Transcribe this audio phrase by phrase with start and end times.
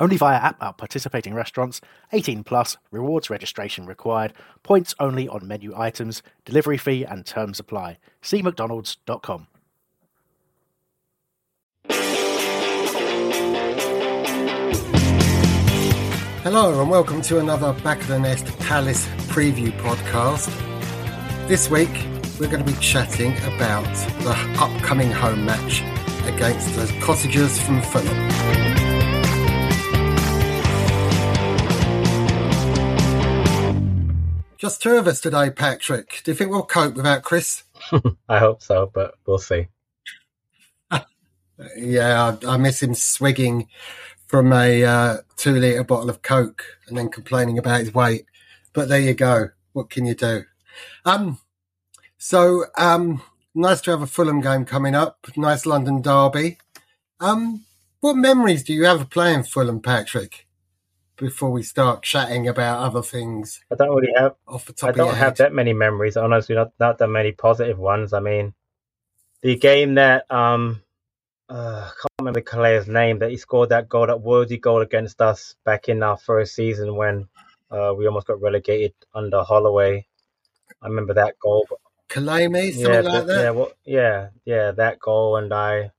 [0.00, 1.80] Only via app at participating restaurants.
[2.12, 2.76] 18 plus.
[2.90, 4.32] Rewards registration required.
[4.62, 6.22] Points only on menu items.
[6.44, 7.98] Delivery fee and terms apply.
[8.22, 9.48] See mcdonalds.com.
[16.44, 20.48] Hello and welcome to another Back of the Nest Palace preview podcast.
[21.46, 21.90] This week
[22.40, 23.84] we're going to be chatting about
[24.22, 25.82] the upcoming home match
[26.26, 28.67] against the Cottagers from Fulham.
[34.58, 36.20] Just two of us today, Patrick.
[36.24, 37.62] Do you think we'll cope without Chris?
[38.28, 39.68] I hope so, but we'll see.
[41.76, 43.68] yeah, I, I, miss him swigging
[44.26, 48.26] from a uh, two litre bottle of Coke and then complaining about his weight.
[48.72, 49.50] But there you go.
[49.74, 50.42] What can you do?
[51.04, 51.38] Um,
[52.16, 53.22] so um,
[53.54, 55.24] nice to have a Fulham game coming up.
[55.36, 56.58] Nice London derby.
[57.20, 57.64] Um,
[58.00, 60.47] what memories do you have of playing Fulham, Patrick?
[61.18, 63.60] Before we start chatting about other things.
[63.70, 64.90] I don't really have off the top.
[64.90, 66.16] I don't have that many memories.
[66.16, 68.12] Honestly, not not that many positive ones.
[68.12, 68.54] I mean,
[69.42, 70.82] the game that um,
[71.48, 75.20] uh, I can't remember Calais' name that he scored that goal, that worthy goal against
[75.20, 77.28] us back in our first season when
[77.70, 80.06] uh, we almost got relegated under Holloway.
[80.80, 81.66] I remember that goal.
[82.08, 83.42] Calais, something yeah, like that.
[83.42, 85.90] Yeah, well, yeah, yeah, that goal, and I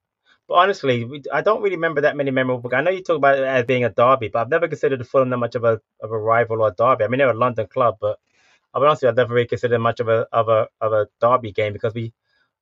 [0.50, 2.72] but honestly, I don't really remember that many memorable.
[2.74, 5.30] I know you talk about it as being a derby, but I've never considered Fulham
[5.30, 7.06] that much of a of a rival or a derby.
[7.06, 8.20] I mean, they're a London club, but
[8.74, 11.52] I'll be honest, I've never really considered much of a of a of a derby
[11.52, 12.14] game because we,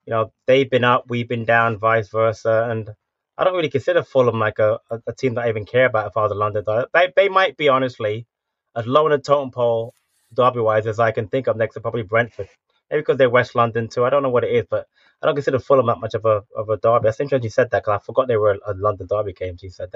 [0.05, 2.89] you know, they've been up, we've been down, vice versa, and
[3.37, 6.07] I don't really consider Fulham like a, a, a team that I even care about
[6.07, 6.89] if I was a London derby.
[6.93, 8.27] They they might be honestly
[8.75, 9.93] as low in the totem pole
[10.33, 12.49] derby wise as I can think of next to probably Brentford.
[12.91, 14.05] Maybe because they're West London too.
[14.05, 14.87] I don't know what it is, but
[15.21, 17.05] I don't consider Fulham that much of a of a derby.
[17.05, 19.63] That's interesting you said that because I forgot they were a London derby games.
[19.63, 19.91] You said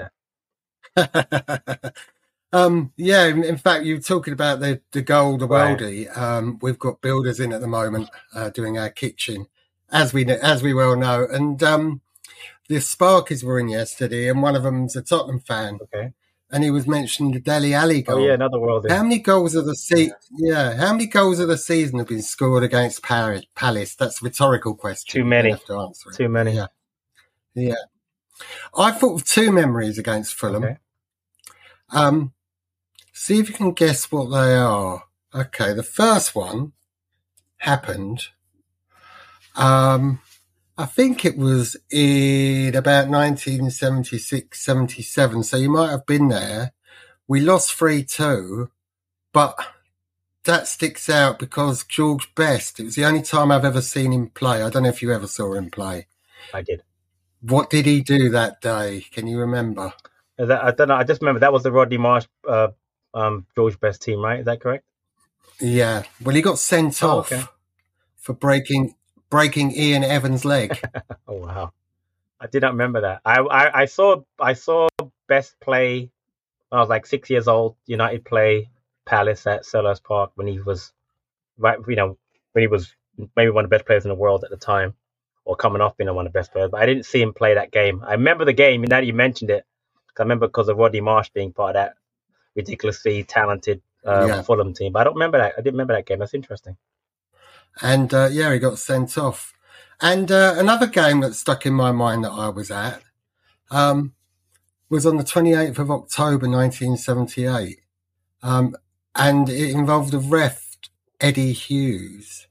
[0.94, 1.94] that.
[2.52, 5.78] um, yeah, in, in, fact, you were talking about the the goal, the right.
[5.78, 6.16] worldie.
[6.16, 9.46] Um, we've got builders in at the moment uh, doing our kitchen,
[9.90, 12.00] as we as we well know, and um,
[12.68, 15.78] the Sparkies were in yesterday, and one of them's a Tottenham fan.
[15.82, 16.12] Okay
[16.52, 18.18] and he was mentioning the Dele Alli goal.
[18.18, 18.86] Oh yeah, another world.
[18.88, 20.14] How many goals of the season?
[20.36, 23.94] Yeah, how many goals of the season have been scored against Paris, Palace?
[23.94, 25.22] That's a rhetorical question.
[25.22, 25.56] Too many.
[25.66, 26.10] To answer.
[26.10, 26.52] Too many.
[26.52, 26.66] Yeah,
[27.54, 27.74] yeah.
[28.76, 30.64] I thought of two memories against Fulham.
[30.64, 30.76] Okay.
[31.90, 32.32] Um,
[33.12, 35.04] see if you can guess what they are.
[35.34, 36.72] Okay, the first one
[37.56, 38.26] happened.
[39.56, 40.20] Um,
[40.82, 45.44] I think it was in about 1976, 77.
[45.44, 46.72] So you might have been there.
[47.28, 48.68] We lost 3 2,
[49.32, 49.56] but
[50.42, 54.30] that sticks out because George Best, it was the only time I've ever seen him
[54.30, 54.60] play.
[54.60, 56.08] I don't know if you ever saw him play.
[56.52, 56.82] I did.
[57.42, 59.06] What did he do that day?
[59.12, 59.92] Can you remember?
[60.36, 60.96] That, I don't know.
[60.96, 62.70] I just remember that was the Rodney Marsh, uh,
[63.14, 64.40] um, George Best team, right?
[64.40, 64.84] Is that correct?
[65.60, 66.02] Yeah.
[66.20, 67.44] Well, he got sent oh, off okay.
[68.16, 68.96] for breaking
[69.32, 70.78] breaking Ian Evans' leg.
[71.26, 71.72] oh wow!
[72.38, 73.22] I did not remember that.
[73.24, 74.88] I, I, I saw I saw
[75.26, 76.10] Best play
[76.68, 77.76] when I was like six years old.
[77.86, 78.68] United play
[79.06, 80.92] Palace at Selhurst Park when he was
[81.58, 81.78] right.
[81.88, 82.18] You know
[82.52, 82.94] when he was
[83.34, 84.92] maybe one of the best players in the world at the time,
[85.46, 86.70] or coming off being one of the best players.
[86.70, 88.04] But I didn't see him play that game.
[88.06, 88.82] I remember the game.
[88.82, 89.64] Now that you mentioned it,
[90.18, 91.94] I remember because of Roddy Marsh being part of that
[92.54, 94.42] ridiculously talented uh, yeah.
[94.42, 94.92] Fulham team.
[94.92, 95.54] But I don't remember that.
[95.56, 96.18] I didn't remember that game.
[96.18, 96.76] That's interesting
[97.80, 99.52] and uh, yeah, he got sent off.
[100.00, 103.02] And uh, another game that stuck in my mind that I was at
[103.70, 104.14] um,
[104.90, 107.80] was on the 28th of October 1978,
[108.42, 108.76] um,
[109.14, 110.76] and it involved a ref,
[111.20, 112.48] Eddie Hughes,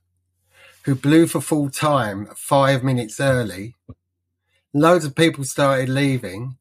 [0.84, 3.76] who blew for full time five minutes early.
[4.74, 6.58] Loads of people started leaving.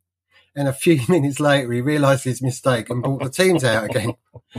[0.57, 4.15] And a few minutes later, he realised his mistake and brought the teams out again.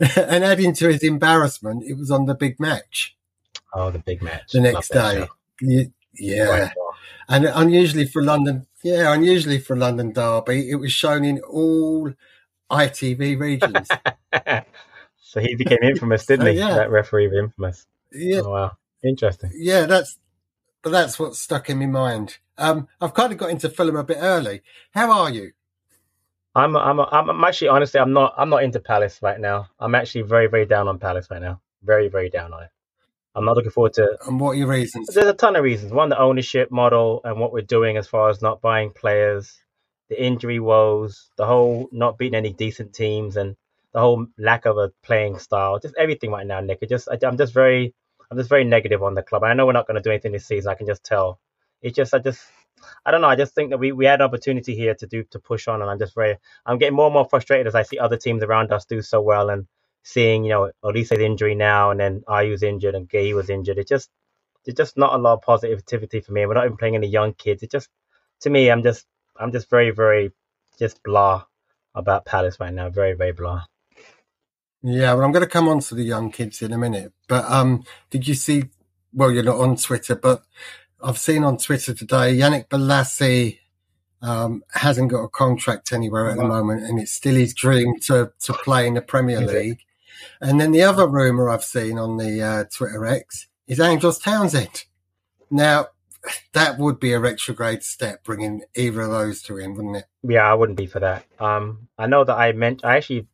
[0.16, 3.16] and adding to his embarrassment, it was on the big match.
[3.74, 4.52] Oh, the big match.
[4.52, 5.26] The next day.
[6.14, 6.70] Yeah.
[7.28, 12.12] And unusually for London, yeah, unusually for London Derby, it was shown in all
[12.70, 13.88] ITV regions.
[15.20, 16.52] so he became infamous, didn't he?
[16.54, 16.74] yeah.
[16.74, 17.86] That referee was infamous.
[18.12, 18.42] Yeah.
[18.44, 18.72] Oh, wow.
[19.02, 19.50] Interesting.
[19.54, 20.18] Yeah, that's
[20.82, 22.38] but that's what stuck in my mind.
[22.58, 24.62] Um, I've kind of got into Fulham a bit early.
[24.92, 25.50] How are you?
[26.56, 29.68] I'm I'm I'm actually honestly I'm not I'm not into Palace right now.
[29.78, 31.60] I'm actually very very down on Palace right now.
[31.84, 32.70] Very very down on it.
[33.34, 34.16] I'm not looking forward to.
[34.26, 35.08] And what are your reasons?
[35.08, 35.92] There's a ton of reasons.
[35.92, 39.54] One, the ownership model and what we're doing as far as not buying players,
[40.08, 43.56] the injury woes, the whole not beating any decent teams, and
[43.92, 45.78] the whole lack of a playing style.
[45.78, 46.78] Just everything right now, Nick.
[46.82, 47.94] It just I, I'm just very
[48.30, 49.44] I'm just very negative on the club.
[49.44, 50.70] I know we're not going to do anything this season.
[50.72, 51.38] I can just tell.
[51.82, 52.40] It's just I just
[53.04, 53.28] I don't know.
[53.28, 55.82] I just think that we, we had an opportunity here to do to push on,
[55.82, 58.42] and I'm just very I'm getting more and more frustrated as I see other teams
[58.42, 59.66] around us do so well, and
[60.02, 63.78] seeing you know Olise's injury now, and then Ayew's injured, and Gay was injured.
[63.78, 64.10] It just
[64.64, 66.46] it's just not a lot of positivity for me.
[66.46, 67.62] We're not even playing any young kids.
[67.62, 67.88] It just
[68.40, 69.06] to me, I'm just
[69.36, 70.32] I'm just very very
[70.78, 71.44] just blah
[71.94, 72.90] about Palace right now.
[72.90, 73.64] Very very blah.
[74.82, 77.12] Yeah, well, I'm going to come on to the young kids in a minute.
[77.28, 78.64] But um, did you see?
[79.12, 80.44] Well, you're not on Twitter, but
[81.02, 83.58] I've seen on Twitter today Yannick Bolasie
[84.22, 88.32] um, hasn't got a contract anywhere at the moment, and it's still his dream to
[88.40, 89.80] to play in the Premier League.
[90.40, 94.84] And then the other rumor I've seen on the uh, Twitter X is Andros Townsend.
[95.50, 95.88] Now,
[96.52, 100.04] that would be a retrograde step, bringing either of those two in, wouldn't it?
[100.22, 101.24] Yeah, I wouldn't be for that.
[101.38, 103.28] Um, I know that I meant I actually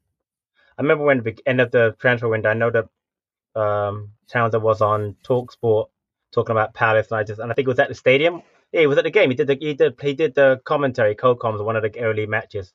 [0.77, 4.81] I remember when the end of the transfer window, I know that um, Townsend was
[4.81, 5.89] on Talksport
[6.33, 8.43] talking about Palace, and I just and I think it was at the stadium.
[8.73, 9.31] Yeah, he was at the game.
[9.31, 12.73] He did the he did he did the commentary, co-coms, one of the early matches.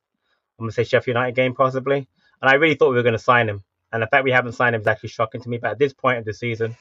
[0.60, 2.08] I'm gonna say Sheffield United game possibly,
[2.42, 3.64] and I really thought we were gonna sign him.
[3.92, 5.58] And the fact we haven't signed him is actually shocking to me.
[5.58, 6.76] But at this point of the season,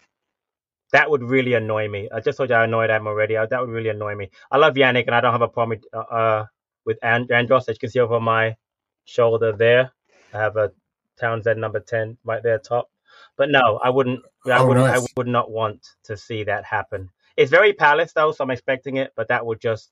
[0.93, 2.09] that would really annoy me.
[2.13, 3.35] I just told you I annoyed him already.
[3.35, 4.31] That would really annoy me.
[4.51, 6.47] I love Yannick, and I don't have a problem with, uh, uh
[6.85, 7.69] with And- Andros.
[7.69, 8.57] As you can see over my
[9.05, 9.93] shoulder there,
[10.35, 10.73] I have a
[11.19, 12.91] Townsend number ten right there top.
[13.37, 14.21] But no, I wouldn't.
[14.47, 14.87] I Oh, wouldn't.
[14.87, 15.01] nice.
[15.03, 17.11] I would not want to see that happen.
[17.37, 19.13] It's very Palace though, so I'm expecting it.
[19.17, 19.91] But that would just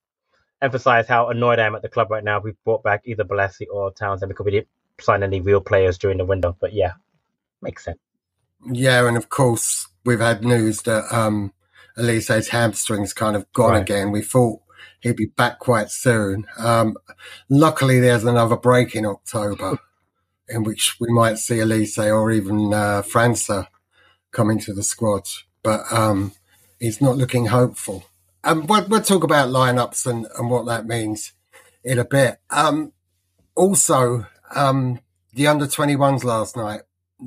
[0.63, 2.41] emphasize how annoyed I am at the club right now.
[2.41, 4.69] We brought back either Bolasie or Townsend because we didn't
[5.01, 6.57] sign any real players during the window.
[6.59, 6.93] But yeah,
[7.61, 7.99] makes sense.
[8.73, 11.53] Yeah, and of course we've had news that um,
[11.99, 13.83] Olise's hamstring's kind of gone Right.
[13.83, 14.11] again.
[14.11, 14.61] We thought
[15.01, 16.47] he'd be back quite soon.
[16.59, 16.97] Um,
[17.51, 19.79] luckily, there's another break in October
[20.49, 23.69] in which we might see Olise or even uh, França
[24.31, 25.27] come into the squad,
[25.63, 26.33] but um,
[26.81, 28.05] it's not looking hopeful.
[28.43, 31.33] Um, we'll, we'll talk about lineups and, and what that means
[31.83, 32.39] in a bit.
[32.51, 32.93] Um,
[33.55, 35.01] also, um,
[35.33, 36.83] the under 21s last night.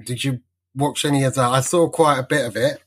[0.06, 0.42] Did you
[0.76, 1.50] watch any of that?
[1.50, 2.82] I saw quite a bit of it.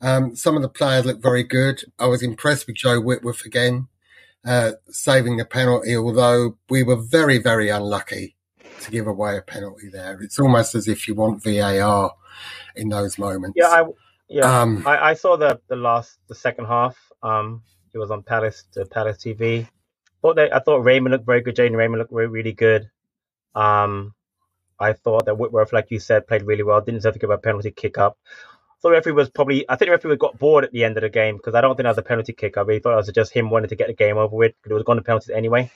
[0.00, 1.82] Um, some of the players looked very good.
[1.98, 3.88] I was impressed with Joe Whitworth again,
[4.44, 8.36] uh, saving the penalty, although we were very, very unlucky
[8.80, 10.20] to give away a penalty there.
[10.22, 12.12] It's almost as if you want VAR
[12.76, 13.54] in those moments.
[13.56, 13.84] Yeah, I
[14.28, 14.60] yeah.
[14.60, 16.96] Um, I, I saw the the last the second half.
[17.22, 17.62] Um,
[17.92, 19.68] it was on Palace the Palace TV.
[20.22, 21.56] Thought that I thought Raymond looked very good.
[21.56, 22.90] Jadan Raymond looked really, really good.
[23.54, 24.14] Um,
[24.80, 26.80] I thought that Whitworth, like you said, played really well.
[26.80, 28.18] Didn't deserve to give a penalty kick up.
[28.80, 29.68] Thought the referee was probably.
[29.68, 31.76] I think the referee got bored at the end of the game because I don't
[31.76, 32.56] think that was a penalty kick.
[32.56, 34.70] I really thought it was just him wanting to get the game over with because
[34.72, 35.70] it was going to penalties anyway.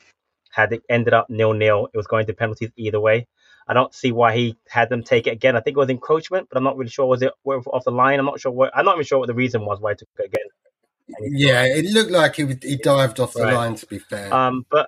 [0.50, 3.26] Had it ended up nil nil, it was going to penalties either way.
[3.66, 5.54] I don't see why he had them take it again.
[5.54, 7.06] I think it was encroachment, but I'm not really sure.
[7.06, 8.18] Was it off the line?
[8.18, 8.70] I'm not sure what.
[8.74, 10.46] I'm not even sure what the reason was why he took it again.
[11.20, 13.54] yeah, it looked like he, he dived off the Right.
[13.54, 14.32] line, to be fair.
[14.32, 14.86] Um, but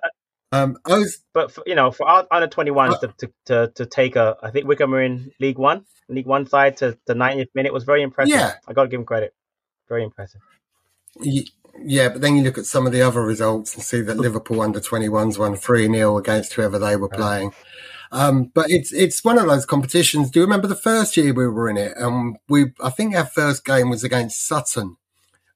[0.51, 3.71] Um, I was, but for, you know, for our under 21s Uh, to, to, to,
[3.75, 7.13] to take a, I think Wycombe were in League One, League One side to the
[7.13, 8.33] 90th minute was very impressive.
[8.35, 8.55] Yeah.
[8.67, 9.33] I got to give him credit.
[9.87, 10.41] Very impressive.
[11.79, 14.61] Yeah, but then you look at some of the other results and see that Liverpool
[14.61, 17.51] under 21s won 3 0 against whoever they were playing.
[18.11, 20.29] Um, but it's it's one of those competitions.
[20.29, 21.93] Do you remember the first year we were in it?
[21.97, 24.97] Um, we I think our first game was against Sutton,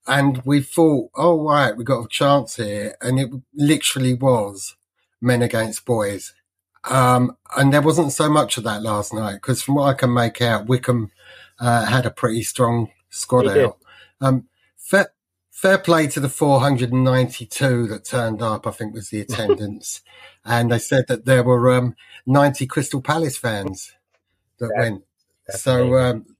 [0.07, 4.75] and we thought, oh right, we got a chance here, and it literally was
[5.21, 6.33] men against boys.
[6.85, 10.13] Um, and there wasn't so much of that last night because from what I can
[10.13, 11.11] make out, Wycombe
[11.59, 13.77] uh, had a pretty strong squad out.
[14.21, 14.47] Um,
[15.65, 20.01] fair play to the 492 that turned up, I think was the attendance.
[20.45, 21.95] and they said that there were um,
[22.27, 23.91] 90 Crystal Palace fans
[24.59, 25.03] that went.
[25.49, 26.35] So um,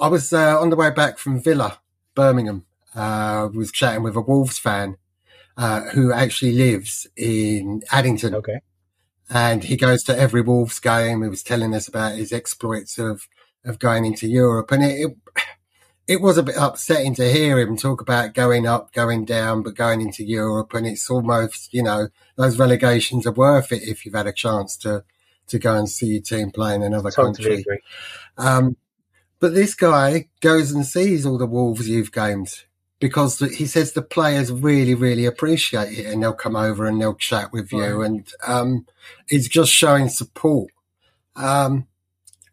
[0.00, 1.80] I was uh, on the way back from Villa,
[2.14, 2.64] Birmingham.
[2.94, 4.96] Uh, was chatting with a Wolves fan
[5.58, 8.60] uh, who actually lives in Addington Okay.
[9.28, 11.22] and he goes to every Wolves game.
[11.22, 13.28] He was telling us about his exploits of
[13.66, 15.16] of going into Europe, and it, it
[16.10, 19.76] it was a bit upsetting to hear him talk about going up, going down, but
[19.76, 24.16] going into Europe, and it's almost you know those relegations are worth it if you've
[24.16, 25.04] had a chance to
[25.46, 27.82] to go and see your team play in another Totally country.
[28.36, 28.76] Um,
[29.38, 32.64] but this guy goes and sees all the Wolves youth games
[32.98, 37.14] because he says the players really, really appreciate it and they'll come over and they'll
[37.14, 38.00] chat with you.
[38.00, 38.06] Right.
[38.06, 38.86] And um,
[39.28, 40.70] it's just showing support.
[41.34, 41.86] Um,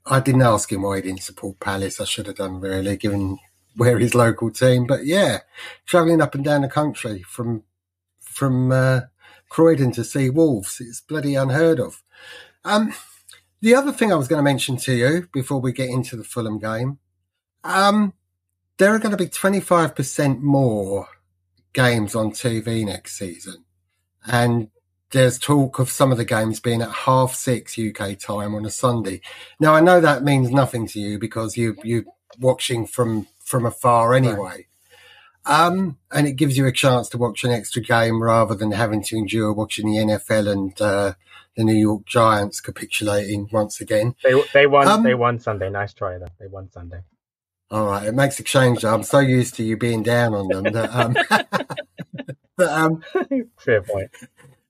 [0.06, 2.00] I didn't ask him why he didn't support Palace.
[2.00, 3.40] I should have done really, given
[3.78, 4.86] where his local team.
[4.86, 5.40] But yeah,
[5.86, 7.64] travelling up and down the country from
[8.20, 9.02] from uh,
[9.50, 12.04] Croydon to see Wolves, it's bloody unheard of.
[12.66, 12.94] Um,
[13.62, 16.24] the other thing I was going to mention to you before we get into the
[16.24, 17.00] Fulham game,
[17.64, 18.14] um,
[18.78, 21.08] there are going to be 25% more
[21.74, 23.66] games on TV next season.
[24.26, 24.70] And
[25.12, 28.70] there's talk of some of the games being at half six UK time on a
[28.70, 29.22] Sunday.
[29.60, 32.06] Now, I know that means nothing to you because you, you're
[32.40, 34.36] watching from, from afar anyway.
[34.36, 34.66] Right.
[35.46, 39.02] Um, and it gives you a chance to watch an extra game rather than having
[39.04, 41.14] to endure watching the NFL and, uh,
[41.56, 44.16] the New York Giants capitulating once again.
[44.24, 44.88] They, they won.
[44.88, 45.70] Um, they won Sunday.
[45.70, 46.28] Nice try, though.
[46.40, 47.00] They won Sunday.
[47.72, 48.86] All right, it makes a change.
[48.86, 51.14] I'm so used to you being down on them that, um,
[52.58, 53.04] that um,
[53.58, 54.12] fair point.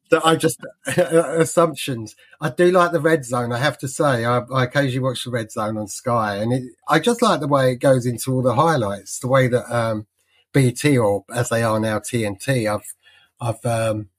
[0.10, 2.16] That I just assumptions.
[2.40, 3.52] I do like the red zone.
[3.52, 6.64] I have to say, I, I occasionally watch the red zone on Sky, and it,
[6.88, 9.20] I just like the way it goes into all the highlights.
[9.20, 10.08] The way that um,
[10.54, 12.74] BT or as they are now TNT.
[12.74, 12.94] I've
[13.40, 14.10] I've um,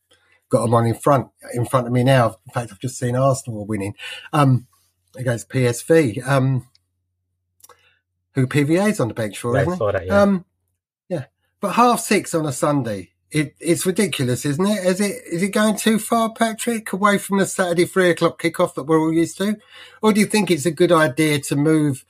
[0.49, 2.37] got them on in front in front of me now.
[2.47, 3.95] In fact, I've just seen Arsenal winning
[4.33, 4.67] um,
[5.17, 6.27] against PSV.
[6.27, 6.67] Um,
[8.33, 9.79] who PVA's on the bench for, yeah, isn't?
[9.79, 10.23] That, yeah.
[10.23, 10.45] Um,
[11.09, 11.25] yeah,
[11.61, 14.85] but half six on a Sunday, it, it's ridiculous, isn't it?
[14.85, 18.75] Is it is it going too far, Patrick, away from the Saturday three o'clock kickoff
[18.75, 19.57] that we're all used to,
[20.03, 22.05] or do you think it's a good idea to move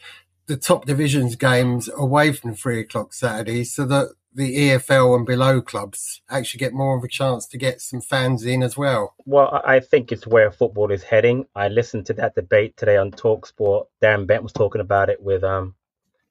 [0.46, 5.60] the top divisions games away from three o'clock Saturdays so that the EFL and below
[5.60, 9.14] clubs actually get more of a chance to get some fans in as well?
[9.26, 11.46] Well, I think it's where football is heading.
[11.56, 13.86] I listened to that debate today on Talksport.
[14.00, 15.74] Darren Bent was talking about it with um,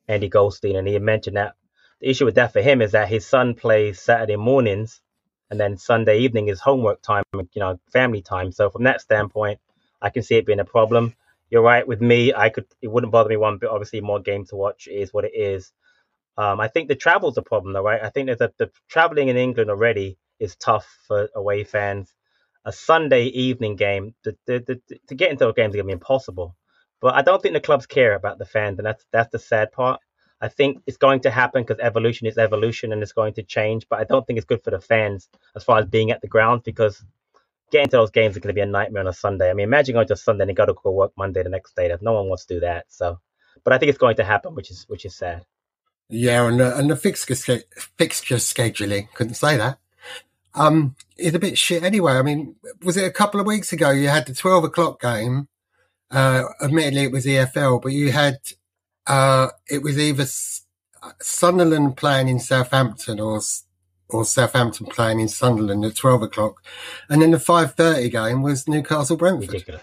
[0.08, 1.56] Andy Goldstein, and he mentioned that
[2.02, 5.02] the issue with that for him is that his son plays Saturday mornings,
[5.50, 8.52] and then Sunday evening is homework time, you know, family time.
[8.52, 9.60] So from that standpoint,
[10.02, 11.16] I can see it being a problem.
[11.50, 11.88] You're right.
[11.88, 13.70] With me, I could it wouldn't bother me one bit.
[13.70, 15.72] Obviously, more game to watch is what it is.
[16.38, 18.02] Um, I think the travel's a problem, though, right?
[18.04, 22.14] I think there's a, the traveling in England already is tough for away fans.
[22.66, 25.94] A Sunday evening game, the, the, the, to get into a game is gonna be
[25.94, 26.56] impossible.
[27.02, 29.72] But I don't think the clubs care about the fans, and that's that's the sad
[29.72, 30.02] part.
[30.42, 33.88] I think it's going to happen because evolution is evolution and it's going to change.
[33.90, 36.28] But I don't think it's good for the fans as far as being at the
[36.28, 37.04] ground because
[37.72, 39.50] getting to those games is going to be a nightmare on a Sunday.
[39.50, 41.76] I mean, imagine going to Sunday and you got to go work Monday the next
[41.76, 41.94] day.
[42.02, 42.86] No one wants to do that.
[42.90, 43.20] So,
[43.64, 45.46] but I think it's going to happen, which is which is sad.
[46.10, 47.36] Yeah, and the, and the fixture
[47.98, 49.80] fixture scheduling couldn't say that.
[50.54, 52.14] Um, it's a bit shit anyway.
[52.14, 55.50] I mean, was it a couple of weeks ago you had the twelve o'clock game
[56.10, 58.40] uh, admittedly, it was EFL, but you had
[59.08, 60.26] uh, it was either
[61.22, 63.42] Sunderland playing in Southampton or
[64.10, 66.64] or Southampton playing in Sunderland at twelve o'clock,
[67.10, 69.52] and then the five thirty game was Newcastle Brentford.
[69.52, 69.82] Ridiculous.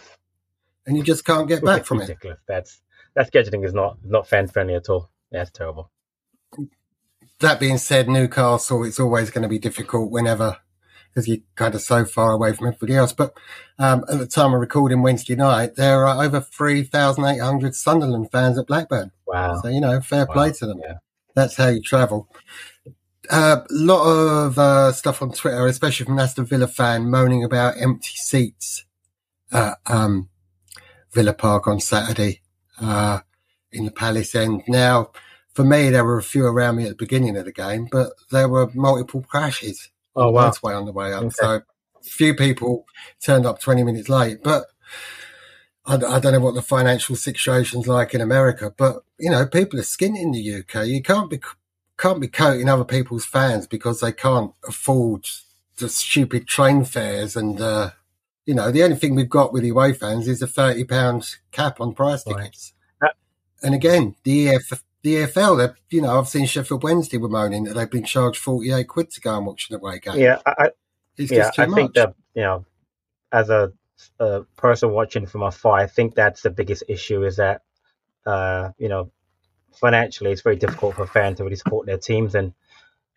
[0.87, 2.39] And you just can't get back from ridiculous.
[2.39, 2.45] it.
[2.47, 2.81] That's
[3.15, 5.11] that scheduling is not not fan friendly at all.
[5.31, 5.91] That's terrible.
[7.41, 10.59] That being said, Newcastle, it's always going to be difficult whenever
[11.15, 13.13] because you're kind of so far away from everybody else.
[13.13, 13.35] But
[13.79, 18.67] um, at the time of recording Wednesday night, there are over 3,800 Sunderland fans at
[18.67, 19.13] Blackburn.
[19.27, 19.61] Wow.
[19.61, 20.35] So, you know, fair wow.
[20.35, 20.81] play to them.
[20.83, 20.95] Yeah.
[21.35, 22.29] That's how you travel.
[23.31, 27.81] A uh, lot of uh, stuff on Twitter, especially from Aston Villa fan, moaning about
[27.81, 28.85] empty seats
[29.53, 30.29] at um,
[31.13, 32.43] Villa Park on Saturday
[32.81, 33.21] uh,
[33.73, 34.63] in the Palace end.
[34.69, 35.13] Now,
[35.55, 38.13] for me, there were a few around me at the beginning of the game, but
[38.31, 40.45] there were multiple crashes Oh wow!
[40.45, 41.25] That's way on the way up.
[41.25, 41.35] Okay.
[41.35, 41.63] So
[42.03, 42.87] few people
[43.23, 44.67] turned up 20 minutes late, but
[45.87, 49.79] I, I, don't know what the financial situation's like in America, but you know, people
[49.79, 50.87] are skint in the UK.
[50.87, 51.41] You can't be
[51.97, 55.27] can't be coating other people's fans because they can't afford
[55.79, 57.91] the stupid train fares and uh,
[58.47, 61.81] you know, the only thing we've got with away fans is a thirty pound cap
[61.81, 62.75] on price tickets.
[63.01, 63.13] Right.
[63.63, 67.75] And again, the EF, the EFL, you know, I've seen Sheffield Wednesday were moaning that
[67.75, 70.19] they've been charged 48 quid to go and watch an away game.
[70.19, 70.71] Yeah, I,
[71.19, 71.77] it's yeah, I much.
[71.77, 72.65] think that, you know,
[73.31, 73.71] as a,
[74.19, 77.61] a, person watching from afar, I think that's the biggest issue is that,
[78.25, 79.11] uh, you know,
[79.75, 82.35] financially it's very difficult for fans to really support their teams.
[82.35, 82.55] And,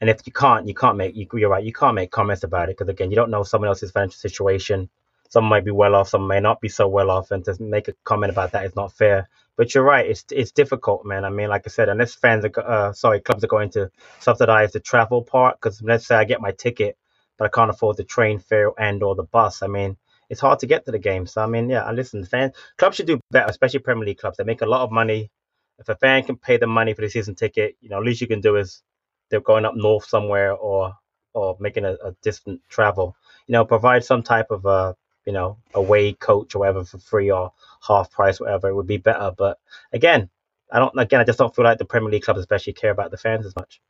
[0.01, 2.67] and if you can't, you can't make, you, you're right, you can't make comments about
[2.67, 4.89] it because, again, you don't know someone else's financial situation.
[5.29, 7.32] Some might be well off, some may not be so well off.
[7.32, 10.06] And to make a comment about that is not fair but you're right.
[10.06, 11.26] It's it's difficult, man.
[11.26, 14.72] I mean, like I said, unless fans are uh, sorry, clubs are going to subsidize
[14.72, 16.98] the travel part, because let's say I get my ticket,
[17.38, 19.64] but I can't afford the train fare and or the bus.
[19.64, 19.98] I mean,
[20.30, 21.26] it's hard to get to the game.
[21.26, 22.24] So I mean, yeah, I listen.
[22.24, 24.38] Fans, clubs should do better, especially Premier League clubs.
[24.38, 25.32] They make a lot of money.
[25.80, 28.22] If a fan can pay the money for the season ticket, you know, at least
[28.22, 28.82] you can do is
[29.30, 30.94] they're going up north somewhere or
[31.34, 33.16] or making a, a distant travel.
[33.48, 34.96] You know, provide some type of a
[35.28, 37.52] you know away coach or whatever for free or
[37.86, 38.70] half price, whatever.
[38.70, 39.32] It would be better.
[39.38, 39.60] But
[39.94, 40.30] again,
[40.72, 40.98] I don't.
[40.98, 43.46] Again, I just don't feel like the Premier League clubs especially care about the fans
[43.46, 43.82] as much.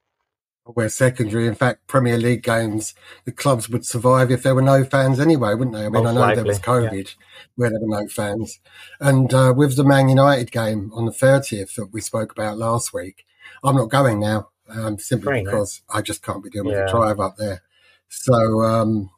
[0.66, 1.48] We're secondary.
[1.48, 5.54] In fact, Premier League games, the clubs would survive if there were no fans anyway,
[5.54, 5.86] wouldn't they?
[5.86, 7.48] I mean, Most I know likely, there was COVID yeah.
[7.56, 8.60] Where there were no fans.
[9.00, 12.94] And uh, with the Man United game on the 30th that we spoke about last
[12.94, 13.26] week,
[13.64, 16.86] I'm not going now um, simply Great, because I just can't be dealing with Yeah.
[16.88, 17.62] the drive up there.
[18.10, 19.10] So, um,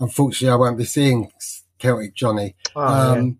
[0.00, 1.30] unfortunately, I won't be seeing
[1.80, 2.54] Celtic Johnny.
[2.76, 3.10] Oh, yeah.
[3.20, 3.38] Um,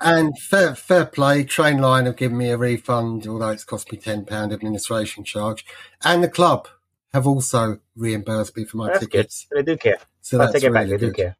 [0.00, 1.44] and fair, fair play.
[1.44, 5.64] Trainline have given me a refund, although it's cost me ten pound administration charge,
[6.02, 6.66] and the club
[7.12, 9.10] have also reimbursed me for my That's good.
[9.12, 9.46] tickets.
[9.52, 9.98] They do care.
[10.20, 10.86] So I that's take it back.
[10.86, 11.36] really They do care.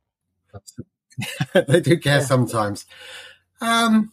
[1.67, 2.25] they do care Yeah.
[2.25, 2.85] sometimes.
[3.61, 4.13] Um,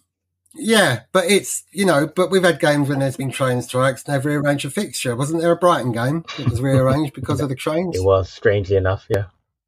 [0.56, 4.16] yeah, but it's you know, but we've had games when there's been train strikes and
[4.16, 5.16] they've rearranged a fixture.
[5.16, 7.96] Wasn't there a Brighton game that was rearranged because of the trains?
[7.96, 9.06] It was strangely enough.
[9.08, 9.26] Yeah,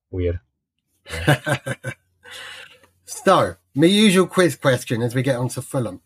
[0.10, 0.40] weird.
[3.26, 6.02] so, my usual quiz question as we get on to Fulham.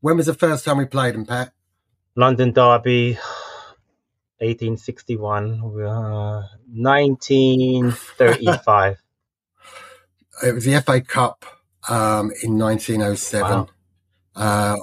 [0.00, 1.52] When was the first time we played them, Pat?
[2.16, 3.14] London Derby,
[4.38, 8.96] 1861, uh, 1935.
[10.42, 11.44] It was the FA Cup
[11.88, 13.50] um, in 1907.
[13.50, 13.68] Wow.
[14.34, 14.76] Uh,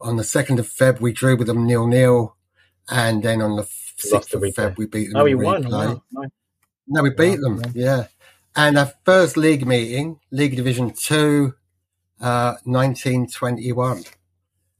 [0.00, 2.34] on the 2nd of Feb, we drew with them nil nil.
[2.88, 4.42] And then on the 6th of.
[4.42, 5.68] Feb, we beat them oh, we won.
[5.68, 6.02] Wow.
[6.88, 7.72] No, we beat Wow, them.
[7.74, 8.06] Yeah.
[8.54, 11.54] And our first league meeting, League Division 2,
[12.20, 14.04] uh, 1921.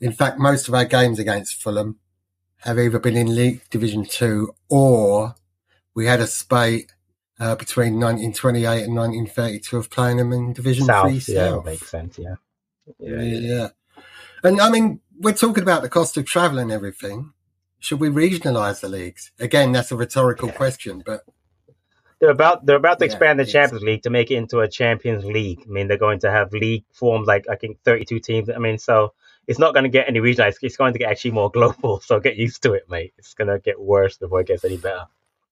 [0.00, 1.99] In fact, most of our games against Fulham
[2.59, 5.35] have either been in League Division 2 or
[5.95, 6.93] we had a spate
[7.41, 12.19] uh, between 1928 and 1932 of playing them in Division 3 South, yeah, makes sense.
[12.19, 12.35] Yeah.
[12.99, 13.38] Yeah, Yeah.
[13.38, 13.69] yeah.
[14.45, 17.33] And I mean, we're talking about the cost of travel and everything.
[17.79, 19.33] Should we regionalise the leagues?
[19.41, 21.23] Again, that's a rhetorical question, but
[22.23, 24.69] They're about they're about to Yeah, expand the Champions League to make it into a
[24.71, 25.64] Champions League.
[25.67, 28.50] I mean, they're going to have league forms like I think 32 teams.
[28.50, 29.14] I mean, so
[29.49, 30.58] it's not going to get any regionalized.
[30.63, 32.00] It's going to get actually more global.
[32.04, 33.15] So get used to it, mate.
[33.19, 35.06] It's going to get worse before it gets any better.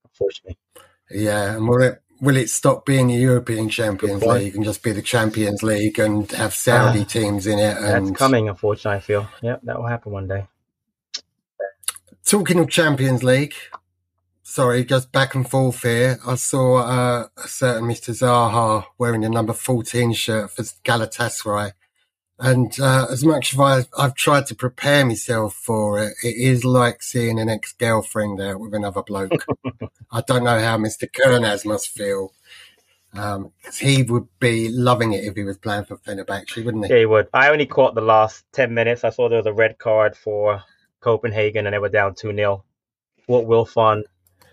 [0.06, 0.58] Unfortunately,
[1.10, 4.92] Yeah, and will it will it stop being a European Champions League and just be
[4.92, 7.78] the Champions League and have Saudi Ah, teams in it?
[7.78, 8.48] And that's coming.
[8.48, 9.28] Unfortunately, I feel.
[9.42, 10.46] Yeah, that will happen one day.
[12.24, 13.54] talking of Champions League,
[14.50, 16.18] sorry, just back and forth here.
[16.26, 18.10] I saw uh, a certain Mr.
[18.10, 21.72] Zaha wearing a number fourteen shirt for Galatasaray,
[22.38, 26.64] and uh, as much as I, I've tried to prepare myself for it, it is
[26.64, 29.46] like seeing an ex girlfriend out with another bloke.
[30.10, 31.08] I don't know how Mr.
[31.10, 32.32] Kernaz must feel.
[33.12, 36.92] Um 'cause he would be loving it if he was playing for Fenerbahce, wouldn't he?
[36.92, 37.26] Yeah, he would.
[37.32, 39.02] I only caught the last 10 minutes.
[39.02, 40.62] I saw there was a red card for
[41.00, 42.64] Copenhagen and they were down 2 0.
[43.26, 44.04] What will fun.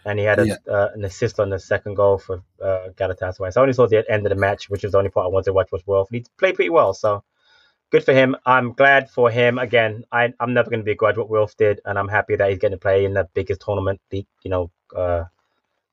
[0.05, 0.55] And he had a, Yeah.
[0.69, 3.51] uh, an assist on the second goal for uh, Galatasaray.
[3.53, 5.29] So I only saw the end of the match, which was the only part I
[5.29, 6.09] wanted to watch was Wilf.
[6.11, 7.23] He played pretty well, so
[7.91, 8.35] good for him.
[8.45, 9.57] I'm glad for him.
[9.57, 12.59] Again, I, I'm never going to begrudge what Wilf did, and I'm happy that he's
[12.59, 15.25] getting to play in the biggest tournament, the you know, uh,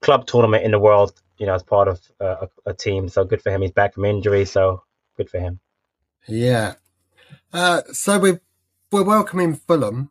[0.02, 1.12] club tournament in the world.
[1.38, 3.08] You know, as part of uh, a, a team.
[3.08, 3.62] So good for him.
[3.62, 4.84] He's back from injury, so
[5.16, 5.58] good for him.
[6.28, 6.74] Yeah.
[7.52, 8.38] Uh, so we
[8.92, 10.10] we're welcoming Fulham,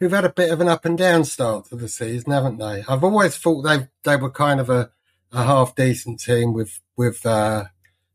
[0.00, 2.82] who've had a bit of an up and down start to the season, haven't they?
[2.88, 4.90] I've always thought they they were kind of a,
[5.32, 7.64] a half decent team with with uh,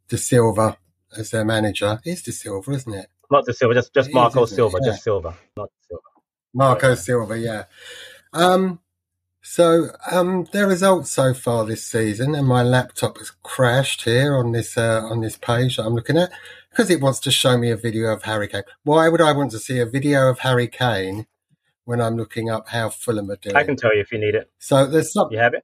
[0.10, 0.78] De Silva
[1.18, 2.00] as their manager.
[2.04, 3.08] It's De Silva, isn't it?
[3.32, 4.56] Not the Silva, just just It is, Marco isn't?
[4.56, 4.92] Silva, Yeah.
[4.92, 6.02] just Silva, not Silva.
[6.54, 6.96] Marco Yeah.
[6.96, 7.64] Silva, yeah.
[8.34, 8.80] Um,
[9.42, 14.52] so um, their results so far this season, and my laptop has crashed here on
[14.52, 16.32] this uh, on this page that I'm looking at
[16.72, 18.64] because it wants to show me a video of Harry Kane.
[18.84, 21.28] Why would I want to see a video of Harry Kane
[21.86, 23.56] when I'm looking up how Fulham are doing?
[23.56, 24.52] I can tell you if you need it.
[24.60, 25.32] So there's some.
[25.32, 25.64] You have it?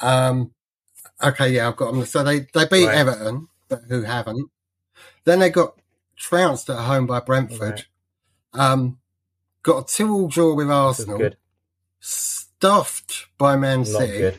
[0.00, 0.52] Um,
[1.22, 2.04] okay, yeah, I've got them.
[2.04, 2.96] So they they beat Right.
[2.98, 4.50] Everton, but who haven't?
[5.24, 5.74] Then they got
[6.16, 7.86] trounced at home by Brentford.
[8.52, 8.98] Um,
[9.62, 11.18] got a two-all draw with Arsenal.
[11.18, 11.36] good.
[12.00, 14.38] stuffed by Man City,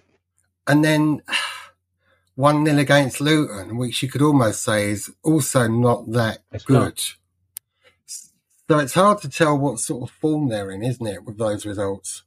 [0.68, 1.22] and then
[2.36, 6.74] one 0 against Luton, which you could almost say is also not that It's good.
[6.80, 7.16] not.
[8.70, 11.66] So it's hard to tell what sort of form they're in, isn't it, with those
[11.66, 12.22] results?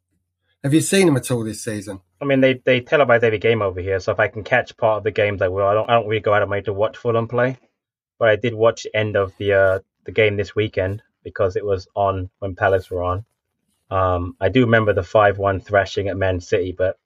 [0.65, 2.01] Have you seen them at all this season?
[2.21, 4.99] I mean, they they televise every game over here, so if I can catch part
[4.99, 5.65] of the games, I will.
[5.69, 7.59] I don't I don't really go out of my way to watch Fulham play,
[8.19, 11.65] but I did watch the end of the uh, the game this weekend because it
[11.65, 13.25] was on when Palace were on.
[13.93, 16.99] Um, I do remember the five one thrashing at Man City, but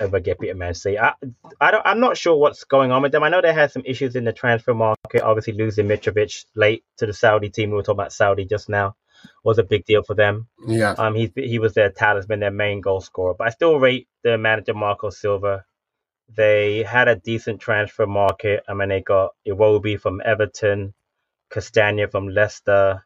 [0.00, 0.98] ever get beat at Man City.
[0.98, 1.14] I,
[1.60, 3.22] I don't, I'm not sure what's going on with them.
[3.22, 7.06] I know they had some issues in the transfer market, obviously losing Mitrovic late to
[7.06, 7.70] the Saudi team.
[7.70, 8.96] We were talking about Saudi just now.
[9.44, 10.48] was a big deal for them.
[10.66, 10.92] Yeah.
[10.92, 13.34] Um, he he was their talisman, their main goal scorer.
[13.34, 15.64] But I still rate their manager Marco Silva.
[16.34, 18.62] They had a decent transfer market.
[18.68, 20.92] I mean, they got Iwobi from Everton,
[21.50, 23.04] Castagna from Leicester,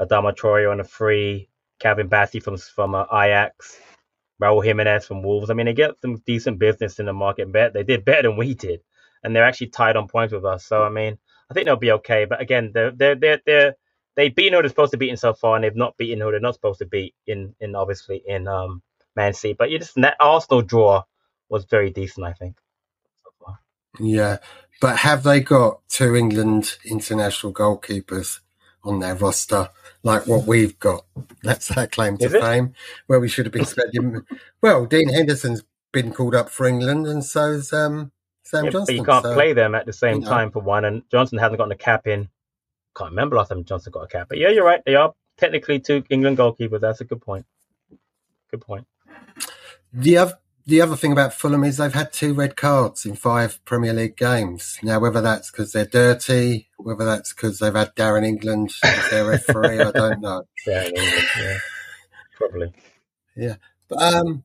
[0.00, 1.48] Adama Traore on a free,
[1.78, 3.78] Calvin Bassey from from uh, Ajax,
[4.42, 5.50] Raul Jimenez from Wolves.
[5.50, 7.52] I mean, they get some decent business in the market.
[7.52, 8.80] Bet they did better than we did,
[9.22, 10.64] and they're actually tied on points with us.
[10.64, 11.18] So I mean,
[11.50, 12.24] I think they'll be okay.
[12.24, 13.74] But again, they're they're they're, they're
[14.16, 16.30] they beat who they're supposed to beat in so far, and they've not beaten who
[16.30, 18.82] they're not supposed to beat in in obviously in um
[19.16, 19.54] Man City.
[19.58, 21.04] But you just that Arsenal draw
[21.48, 22.56] was very decent, I think.
[23.98, 24.38] Yeah.
[24.80, 28.40] But have they got two England international goalkeepers
[28.84, 29.68] on their roster
[30.02, 31.04] like what we've got?
[31.42, 32.40] That's our claim to Is it?
[32.40, 32.74] fame.
[33.06, 34.22] Where we should have been spending.
[34.62, 38.12] well, Dean Henderson's been called up for England, and so's um,
[38.42, 38.96] Sam Yeah, Johnstone.
[38.96, 40.28] but you can't so- play them at the same you know.
[40.30, 42.28] time for one, and Johnstone hasn't gotten a cap in.
[42.96, 44.82] Can't remember last time Johnstone got a cap, but yeah, you're right.
[44.84, 46.80] They are technically two England goalkeepers.
[46.80, 47.46] That's a good point.
[48.50, 48.86] Good point.
[49.92, 50.38] The other,
[50.68, 54.18] the other thing about Fulham is they've had two red cards in five Premier League
[54.18, 54.78] games.
[54.82, 59.24] Now, whether that's because they're dirty, whether that's because they've had Darren England as their
[59.24, 60.42] referee, I don't know.
[60.66, 61.58] Yeah, in England, yeah,
[62.36, 62.72] probably.
[63.88, 64.44] But, um,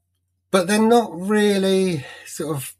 [0.49, 2.73] but they're not really sort of.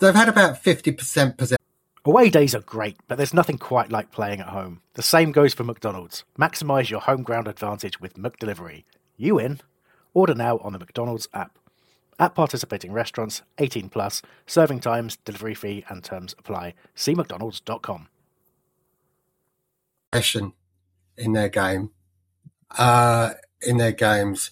[0.00, 1.56] They've had about 50% possession.
[2.04, 4.80] Away days are great, but there's nothing quite like playing at home.
[4.94, 6.24] The same goes for McDonald's.
[6.36, 8.84] Maximise your home ground advantage with McDelivery.
[9.16, 9.60] You in?
[10.12, 11.59] Order now on the McDonald's app.
[12.20, 16.74] At participating restaurants, 18 plus, serving times, delivery fee, and terms apply.
[16.94, 18.08] See McDonald's.com.
[20.12, 20.52] passion
[21.16, 21.90] in their game,
[22.78, 23.30] uh,
[23.62, 24.50] in their games,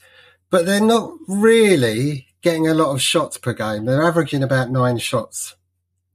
[0.51, 3.85] but they're not really getting a lot of shots per game.
[3.85, 5.57] They're averaging about nine shots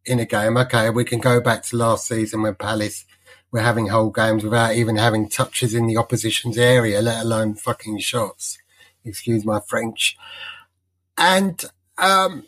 [0.05, 0.57] in a game.
[0.57, 3.05] Okay, we can go back to last season when Palace
[3.51, 7.99] were having whole games without even having touches in the opposition's area, let alone fucking
[7.99, 8.57] shots.
[9.05, 10.17] Excuse my French.
[11.17, 11.63] And
[11.97, 12.47] um,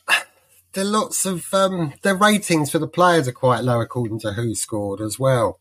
[0.73, 4.27] there are lots of um, their ratings for the players are quite low according to
[4.27, 5.59] WhoScored as well.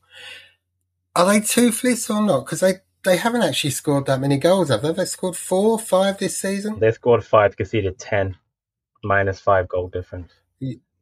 [1.17, 2.45] Are they toothless or not?
[2.45, 4.93] Because they, they haven't actually scored that many goals, have they?
[4.93, 6.81] They scored four, five this season.
[6.81, 8.37] They scored five, conceded ten,
[9.03, 10.33] minus five goal difference.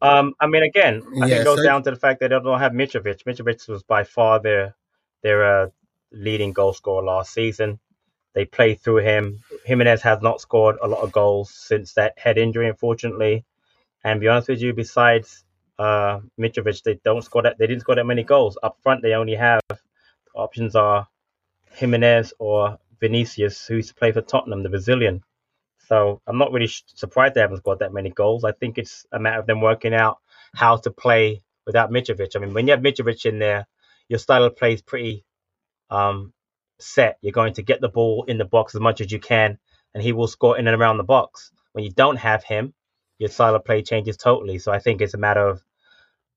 [0.02, 2.38] Um, I mean, again, I think it goes so- down to the fact that they
[2.38, 3.22] don't have Mitrovic.
[3.24, 4.74] Mitrovic was by far their
[5.22, 5.68] their uh,
[6.10, 7.78] leading goal scorer last season.
[8.34, 9.40] They play through him.
[9.64, 13.44] Jimenez has not scored a lot of goals since that head injury, unfortunately.
[14.04, 15.44] And be honest with you, besides
[15.78, 17.58] uh, Mitrovic, they don't score that.
[17.58, 19.02] They didn't score that many goals up front.
[19.02, 19.60] They only have
[20.34, 21.08] options are
[21.72, 25.22] Jimenez or Vinicius, who used to play for Tottenham, the Brazilian.
[25.88, 28.44] So I'm not really surprised they haven't scored that many goals.
[28.44, 30.18] I think it's a matter of them working out
[30.54, 32.36] how to play without Mitrovic.
[32.36, 33.66] I mean, when you have Mitrovic in there,
[34.08, 35.24] your style of play is pretty
[35.90, 36.32] um,
[36.82, 37.18] set.
[37.20, 39.58] You're going to get the ball in the box as much as you can,
[39.94, 41.50] and he will score in and around the box.
[41.72, 42.74] When you don't have him,
[43.18, 44.58] your style of play changes totally.
[44.58, 45.62] So I think it's a matter of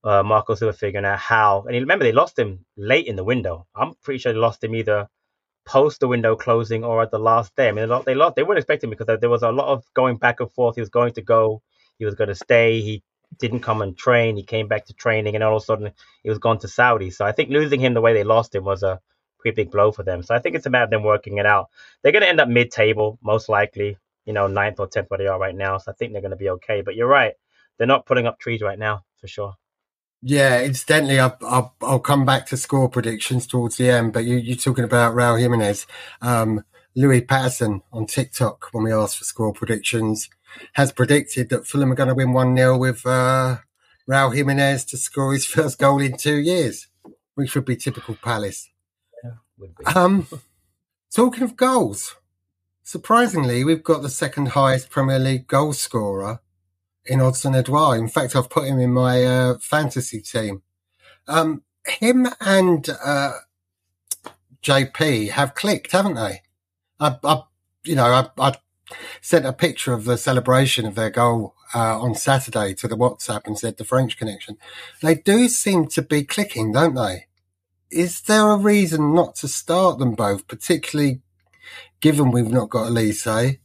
[0.03, 1.63] uh, Marco Silva figuring out how.
[1.67, 3.67] And remember, they lost him late in the window.
[3.75, 5.07] I'm pretty sure they lost him either
[5.65, 7.67] post the window closing or at the last day.
[7.67, 8.35] I mean, they lost.
[8.35, 10.75] They, weren't expecting because there was a lot of going back and forth.
[10.75, 11.61] He was going to go.
[11.97, 12.81] He was going to stay.
[12.81, 13.03] He
[13.39, 14.37] didn't come and train.
[14.37, 15.91] He came back to training, and all of a sudden
[16.23, 17.09] he was gone to Saudi.
[17.09, 19.01] So I think losing him the way they lost him was a
[19.45, 20.23] pretty big blow for them.
[20.23, 21.69] So I think it's a matter of them working it out.
[22.01, 23.97] They're going to end up mid-table, most likely.
[24.25, 25.77] You know, ninth or tenth where they are right now.
[25.77, 26.81] So I think they're going to be okay.
[26.81, 27.33] But you're right.
[27.77, 29.53] They're not putting up trees right now for sure.
[30.23, 34.37] Yeah, incidentally, I'll, I'll, I'll come back to score predictions towards the end, but you,
[34.37, 35.85] you're talking about Raul Jimenez.
[36.19, 36.63] Um,
[36.95, 40.29] Louis Patterson on TikTok, when we asked for score predictions,
[40.73, 43.57] has predicted that Fulham are going to win 1 0 with uh,
[44.09, 46.87] Raul Jimenez to score his first goal in two years,
[47.35, 48.69] which would be typical Palace.
[49.57, 49.85] Would be.
[49.85, 50.27] Um,
[51.13, 52.15] talking of goals,
[52.83, 56.39] surprisingly, we've got the second highest Premier League goal scorer
[57.05, 57.99] in Odsonne Edouard.
[57.99, 60.63] In fact, I've put him in my uh, fantasy team.
[61.27, 63.33] Um, him and uh,
[64.63, 66.41] JP have clicked, haven't they?
[66.99, 67.43] I, I
[67.83, 68.55] you know, I, I
[69.21, 73.41] sent a picture of the celebration of their goal uh, on Saturday to the WhatsApp
[73.45, 74.57] and said the French connection.
[75.01, 77.25] They do seem to be clicking, don't they?
[77.95, 81.21] Is there a reason not to start them both, particularly
[82.01, 83.59] given we've not got Olise?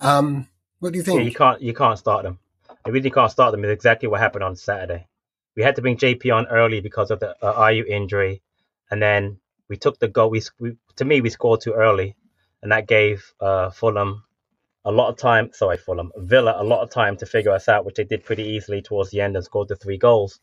[0.00, 0.48] Um,
[0.80, 1.34] what do you Yeah, you think?
[1.34, 2.38] can't you can't start them.
[2.84, 5.08] The really can't start them is exactly what happened on Saturday.
[5.56, 8.42] We had to bring JP on early because of the uh, Ayew injury,
[8.90, 10.30] and then we took the goal.
[10.30, 12.16] We, we to me we scored too early,
[12.62, 14.24] and that gave uh, Fulham
[14.84, 15.50] a lot of time.
[15.52, 18.44] Sorry, Fulham Villa a lot of time to figure us out, which they did pretty
[18.44, 20.40] easily towards the end and scored the three goals.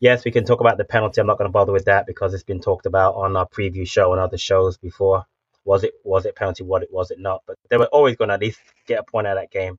[0.00, 1.20] Yes, we can talk about the penalty.
[1.20, 3.86] I'm not going to bother with that because it's been talked about on our preview
[3.88, 5.24] show and other shows before.
[5.64, 6.62] Was it was it penalty?
[6.64, 7.42] What it was it not?
[7.46, 9.78] But they were always going to at least get a point out of that game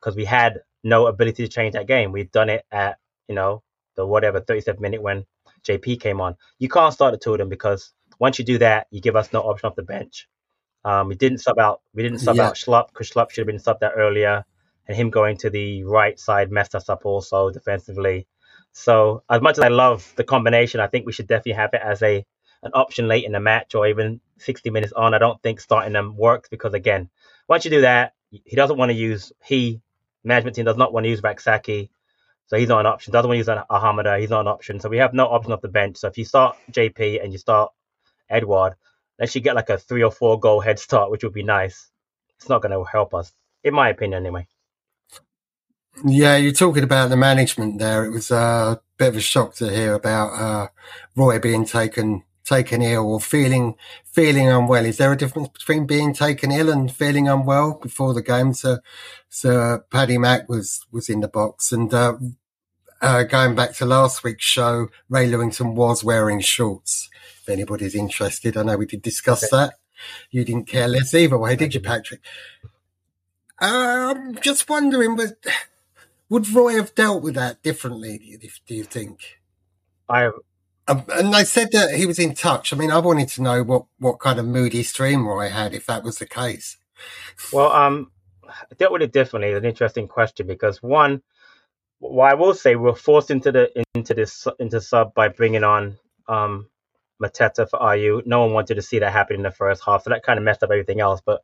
[0.00, 2.10] because we had no ability to change that game.
[2.12, 3.62] We've done it at you know
[3.94, 5.24] the whatever 37 minute when
[5.64, 6.36] JP came on.
[6.58, 9.32] You can't start the two of them because once you do that, you give us
[9.32, 10.28] no option off the bench.
[10.84, 11.82] Um, we didn't sub out.
[11.94, 12.48] We didn't sub Yeah.
[12.48, 14.44] out Schlupp because Schlupp should have been subbed out earlier,
[14.88, 18.26] and him going to the right side messed us up also defensively.
[18.72, 21.80] So as much as I love the combination, I think we should definitely have it
[21.82, 22.24] as a
[22.62, 25.14] an option late in the match or even 60 minutes on.
[25.14, 27.08] I don't think starting them works because again,
[27.46, 29.80] once you do that, he doesn't want to use he
[30.24, 31.88] management team does not want to use Rak-Sakyi.
[32.46, 33.12] So he's not an option.
[33.12, 34.18] Doesn't want to use an Ahamada.
[34.20, 34.80] He's not an option.
[34.80, 35.98] So we have no option off the bench.
[35.98, 37.72] So if you start JP and you start
[38.28, 38.74] Edouard,
[39.18, 41.90] unless you get like a three or four goal head start, which would be nice,
[42.36, 43.32] it's not going to help us,
[43.64, 44.46] in my opinion, anyway.
[46.04, 48.04] Yeah, you're talking about the management there.
[48.04, 50.68] It was a bit of a shock to hear about uh,
[51.16, 54.84] Roy being taken taken ill or feeling feeling unwell.
[54.84, 58.54] Is there a difference between being taken ill and feeling unwell before the game?
[58.54, 58.78] So,
[59.28, 62.14] so Paddy Mack was was in the box, and uh,
[63.00, 67.08] uh, going back to last week's show, Ray Lewington was wearing shorts.
[67.42, 69.74] If anybody's interested, I know we did discuss that.
[70.30, 72.20] You didn't care less either way, did you, Patrick?
[73.60, 75.32] Uh, I'm just wondering, was,
[76.28, 78.38] would Roy have dealt with that differently?
[78.66, 79.40] Do you, think?
[80.08, 80.30] I
[80.86, 82.72] Um, and they said that he was in touch.
[82.72, 85.86] I mean, I wanted to know what, what kind of moody stream Roy had, if
[85.86, 86.76] that was the case.
[87.52, 88.10] Well, um,
[88.48, 89.50] I dealt with it differently.
[89.50, 91.22] It's an interesting question because one,
[92.00, 95.64] well, I will say we were forced into the into this into sub by bringing
[95.64, 96.68] on um
[97.22, 98.24] Mateta for Ayew.
[98.26, 100.44] No one wanted to see that happen in the first half, so that kind of
[100.44, 101.20] messed up everything else.
[101.24, 101.42] But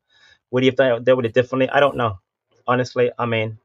[0.51, 1.69] would he have done, dealt with it differently?
[1.69, 2.21] I don't know.
[2.67, 3.59] Honestly, I mean,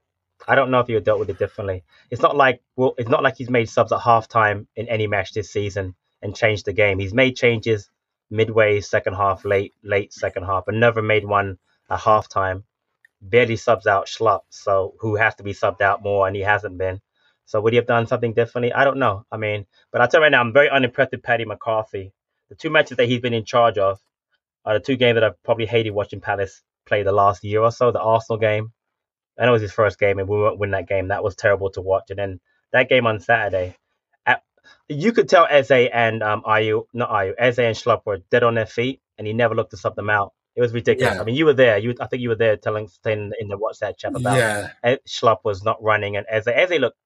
[0.48, 1.84] I don't know if he would dealt with it differently.
[2.10, 5.34] It's not like well, it's not like he's made subs at halftime in any match
[5.34, 7.00] this season and changed the game.
[7.00, 7.90] He's made changes
[8.30, 11.58] midway, second half, late late second half, but never made one
[11.90, 12.64] at halftime.
[13.22, 16.78] Barely subs out Schlupp, so who has to be subbed out more, and he hasn't
[16.78, 17.02] been.
[17.46, 18.72] So would he have done something differently?
[18.72, 19.26] I don't know.
[19.32, 22.14] I mean, but I'll tell you right now, I'm very unimpressed with Paddy McCarthy.
[22.50, 24.00] The two matches that he's been in charge of
[24.66, 27.72] are the two games that I've probably hated watching Palace play the last year or
[27.72, 27.92] so.
[27.92, 28.72] The Arsenal game,
[29.40, 31.08] I know it was his first game, and we won't win that game.
[31.08, 32.10] That was terrible to watch.
[32.10, 32.40] And then
[32.74, 33.76] that game on Saturday,
[34.26, 34.44] at,
[34.88, 38.56] you could tell Eze and um, Ayew, not Ayew, Eze and Schlupp were dead on
[38.56, 40.34] their feet, and he never looked to sub them out.
[40.56, 41.16] It was ridiculous.
[41.16, 41.22] Yeah.
[41.22, 41.78] I mean, you were there.
[41.78, 44.96] You, I think you were there telling, saying in the WhatsApp chat about Yeah.
[45.08, 46.98] Schlupp was not running, and Eze, Eze looked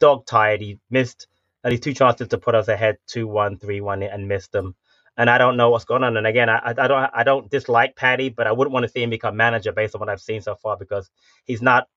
[0.00, 0.60] dog tired.
[0.60, 1.26] He missed
[1.64, 4.74] at least two chances to put us ahead, two one, three one, and missed them.
[5.20, 6.16] And I don't know what's going on.
[6.16, 9.02] And again, I, I don't I don't dislike Paddy, but I wouldn't want to see
[9.02, 11.10] him become manager based on what I've seen so far because
[11.44, 11.88] he's not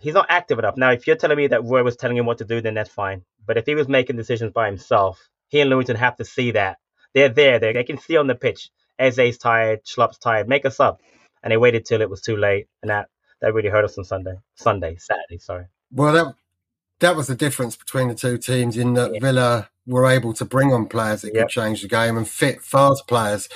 [0.00, 0.76] he's not active enough.
[0.76, 2.90] Now, if you're telling me that Roy was telling him what to do, then that's
[2.90, 3.24] fine.
[3.46, 6.78] But if he was making decisions by himself, he and Lewington have to see that
[7.14, 7.58] they're there.
[7.58, 8.70] They, they can see on the pitch.
[9.00, 10.48] Eze's tired, Schlupp's tired.
[10.48, 11.00] Make a sub,
[11.42, 13.08] and they waited till it was too late, and that
[13.40, 15.38] that really hurt us on Sunday, Sunday, Saturday.
[15.38, 15.66] Sorry.
[15.92, 16.34] Well, that
[17.00, 19.20] that was the difference between the two teams in that Yeah.
[19.20, 21.44] Villa were able to bring on players that Yep.
[21.44, 23.48] could change the game and fit fast players.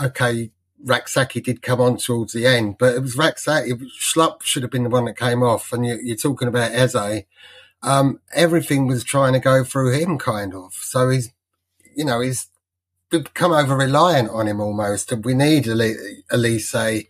[0.00, 0.50] Okay,
[0.84, 3.80] Rak-Sakyi did come on towards the end, but it was Rak-Sakyi.
[3.98, 5.72] Schlupp should have been the one that came off.
[5.72, 7.24] And you, you're talking about Eze.
[7.82, 10.74] Um, everything was trying to go through him, kind of.
[10.74, 11.32] So he's,
[11.96, 12.48] you know, he's
[13.10, 15.12] become over reliant on him almost.
[15.12, 17.06] And we need Olise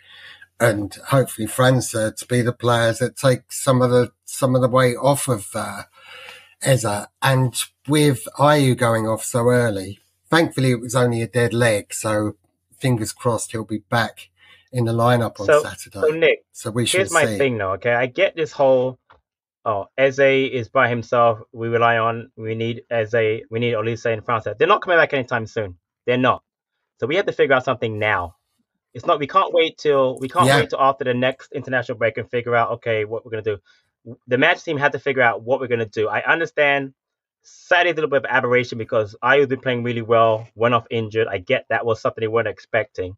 [0.61, 4.69] and hopefully França to be the players that take some of the some of the
[4.69, 5.83] weight off of uh,
[6.63, 7.07] Eze.
[7.23, 7.55] And
[7.87, 9.99] with Ayew going off so early,
[10.31, 12.37] thankfully it was only a dead leg, so
[12.77, 14.31] fingers crossed he'll be back
[14.73, 16.01] in the lineup on So- Saturday.
[16.01, 17.39] So Nick, So we here's my see.
[17.39, 17.73] thing though.
[17.73, 18.99] Okay, I get this whole.
[19.65, 21.41] Oh, Eze is by himself.
[21.53, 22.31] We rely on.
[22.37, 23.43] We need Eze.
[23.51, 24.57] We need Olise and França.
[24.57, 25.77] They're not coming back anytime soon.
[26.07, 26.43] They're not.
[27.01, 28.37] So we have to figure out something now.
[28.95, 29.19] It's not.
[29.19, 30.61] We can't wait till we can't Yeah.
[30.61, 32.71] wait till after the next international break and figure out.
[32.73, 33.59] Okay, what we're gonna do.
[34.29, 36.09] The match team had to figure out what we're gonna do.
[36.09, 36.95] I understand.
[37.43, 40.47] Saturday's a little bit of aberration because Ayew's been playing really well.
[40.55, 41.29] Went off injured.
[41.29, 43.17] I get that was something they weren't expecting,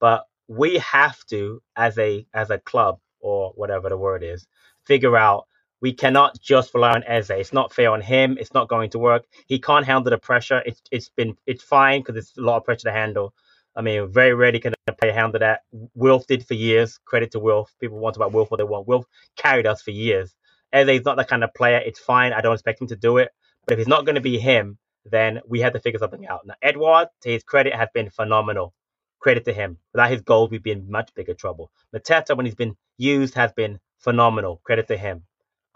[0.00, 4.46] but we have to, as a as a club or whatever the word is,
[4.86, 5.46] figure out
[5.80, 7.30] we cannot just rely on Eze.
[7.30, 8.36] It's not fair on him.
[8.40, 9.24] It's not going to work.
[9.46, 10.62] He can't handle the pressure.
[10.66, 13.34] It's it's been it's fine because it's a lot of pressure to handle.
[13.76, 15.62] I mean, very rarely can a player handle that.
[15.94, 16.98] Wilf did for years.
[17.04, 17.72] Credit to Wilf.
[17.80, 18.88] People want about Wilf what they want.
[18.88, 20.34] Wilf carried us for years.
[20.72, 21.78] Eze is not that kind of player.
[21.78, 22.32] It's fine.
[22.32, 23.30] I don't expect him to do it.
[23.66, 26.46] But if it's not going to be him, then we have to figure something out.
[26.46, 28.74] Now, Edouard, to his credit, has been phenomenal.
[29.20, 29.78] Credit to him.
[29.92, 31.70] Without his goals, we'd be in much bigger trouble.
[31.94, 34.60] Mateta, when he's been used, has been phenomenal.
[34.64, 35.24] Credit to him.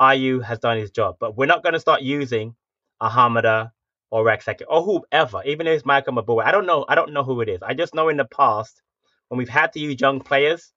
[0.00, 2.56] Ayew has done his job, but we're not going to start using
[3.00, 3.72] Ahamada
[4.12, 6.44] or Rak-Sakyi or whoever, even if it's Michael Mabu.
[6.44, 6.84] I don't know.
[6.88, 7.62] I don't know who it is.
[7.62, 8.82] I just know in the past
[9.28, 10.72] when we've had to use young players,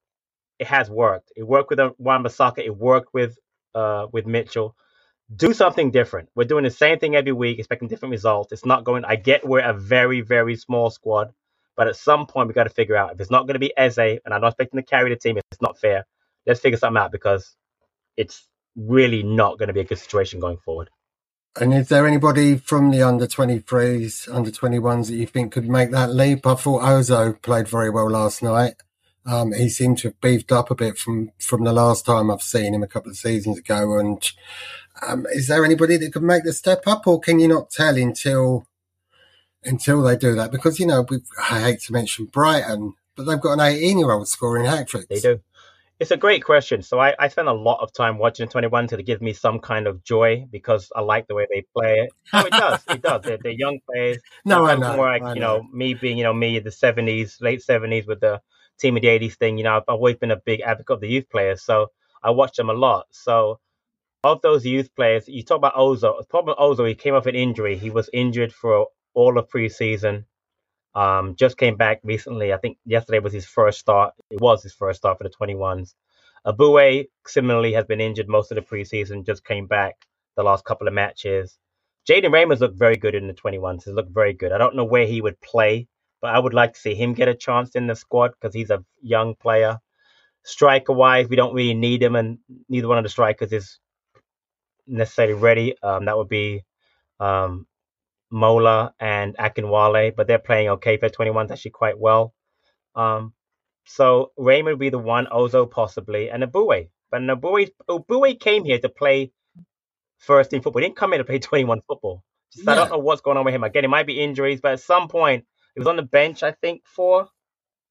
[0.60, 1.32] it has worked.
[1.36, 2.60] It worked with Wan Bissaka.
[2.60, 3.38] It worked with
[3.76, 4.76] uh, with Mitchell.
[5.36, 6.30] Do something different.
[6.36, 8.52] We're doing the same thing every week, expecting different results.
[8.54, 9.06] It's not going.
[9.06, 11.34] I get we're a very very small squad,
[11.78, 13.74] but at some point we got to figure out if it's not going to be
[13.78, 15.38] Eze, and I'm not expecting to carry the team.
[15.38, 16.06] It's not fair.
[16.48, 17.56] Let's figure something out because
[18.18, 20.90] it's really not going to be a good situation going forward.
[21.58, 25.92] And is there anybody from the under 23s, under 21s that you think could make
[25.92, 26.46] that leap?
[26.46, 28.74] I thought Ozoh played very well last night.
[29.26, 32.42] Um, he seemed to have beefed up a bit from, from the last time I've
[32.42, 33.98] seen him a couple of seasons ago.
[33.98, 34.22] And
[35.02, 37.96] um, is there anybody that could make the step up, or can you not tell
[37.96, 38.68] until
[39.64, 40.52] until they do that?
[40.52, 41.06] Because you know,
[41.40, 45.08] I hate to mention Brighton, but they've got an 18 year old scoring hat tricks.
[45.10, 45.42] They do.
[46.00, 46.82] It's a great question.
[46.82, 49.88] So I, I spend a lot of time watching 21 to give me some kind
[49.88, 52.12] of joy because I like the way they play it.
[52.34, 52.84] No, it does.
[52.90, 53.22] it does.
[53.24, 54.18] They're, they're young players.
[54.46, 54.98] no, I know.
[54.98, 58.08] More like, I you know, me being, you know, me in the 70s, late 70s
[58.08, 58.42] with the
[58.78, 59.58] team of the 80s thing.
[59.58, 61.62] You know, I've always been a big advocate of the youth players.
[61.62, 63.06] So I watch them a lot.
[63.12, 63.60] So
[64.26, 66.18] of those youth players, you talk about Ozoh.
[66.20, 67.78] The problem with Ozoh, he came off an injury.
[67.78, 70.26] He was injured for all of preseason.
[70.96, 72.54] Um, just came back recently.
[72.54, 74.14] I think yesterday was his first start.
[74.32, 75.94] It was his first start for the 21s.
[76.46, 79.26] Abue similarly has been injured most of the preseason.
[79.26, 79.96] Just came back
[80.38, 81.58] the last couple of matches.
[82.10, 83.84] Jadan Raymond's looked very good in the 21s.
[83.86, 84.52] He's looked very good.
[84.52, 85.88] I don't know where he would play,
[86.22, 88.70] but I would like to see him get a chance in the squad because he's
[88.70, 89.80] a young player.
[90.44, 92.38] Striker wise, we don't really need him, and
[92.70, 93.80] neither one of the strikers is
[94.88, 95.76] necessarily ready.
[95.82, 96.64] Um, that would be
[97.20, 97.66] um,
[98.36, 102.34] Mola and Akinwale, but they're playing okay for 21s actually quite well.
[102.94, 103.34] Um,
[103.86, 106.90] so Raymond would be the one, Ozoh possibly, and Abue.
[107.10, 109.32] But Abue, Abue came here to play
[110.18, 110.82] first team football.
[110.82, 112.24] He didn't come here to play 21 football.
[112.54, 112.74] Just, yeah.
[112.74, 113.64] I don't know what's going on with him.
[113.64, 116.52] Again, it might be injuries, but at some point, he was on the bench, I
[116.52, 117.30] think, for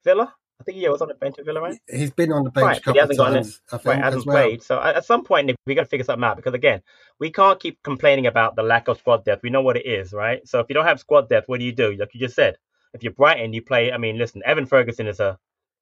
[0.03, 0.31] Villa.
[0.59, 1.77] I think he was on the bench at Villa, right?
[1.91, 3.61] He's been on the bench right, a couple he hasn't times.
[3.69, 4.35] Think, right, hasn't well.
[4.35, 4.63] played.
[4.63, 6.81] So at some point, we got to figure something out because again,
[7.19, 9.43] we can't keep complaining about the lack of squad depth.
[9.43, 10.47] We know what it is, right?
[10.47, 11.93] So if you don't have squad depth, what do you do?
[11.93, 12.57] Like you just said,
[12.93, 13.91] if you're Brighton, you play.
[13.91, 15.37] I mean, listen, Evan Ferguson is a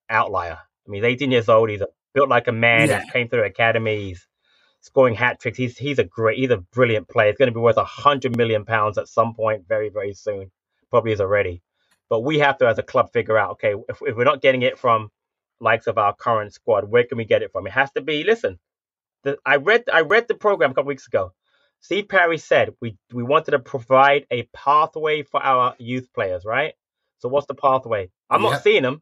[0.09, 0.57] outlier.
[0.59, 1.69] I mean, he's 18 years old.
[1.69, 1.83] He's
[2.13, 2.89] built like a man.
[2.89, 3.03] Yeah.
[3.03, 4.27] He came through academies,
[4.81, 5.57] scoring hat tricks.
[5.57, 7.29] He's he's a great, he's a brilliant player.
[7.29, 10.51] He's going to be worth a hundred million pounds at some point, very very soon.
[10.89, 11.61] Probably is already.
[12.09, 14.61] But we have to, as a club, figure out okay, if, if we're not getting
[14.61, 15.09] it from
[15.59, 16.89] likes of our current squad.
[16.89, 17.65] Where can we get it from?
[17.65, 18.23] It has to be.
[18.23, 18.59] Listen,
[19.23, 21.33] the, I read I read the program a couple weeks ago.
[21.79, 26.73] Steve Parish said we we wanted to provide a pathway for our youth players, right?
[27.19, 28.09] So what's the pathway?
[28.29, 28.49] I'm yeah.
[28.49, 29.01] not seeing them.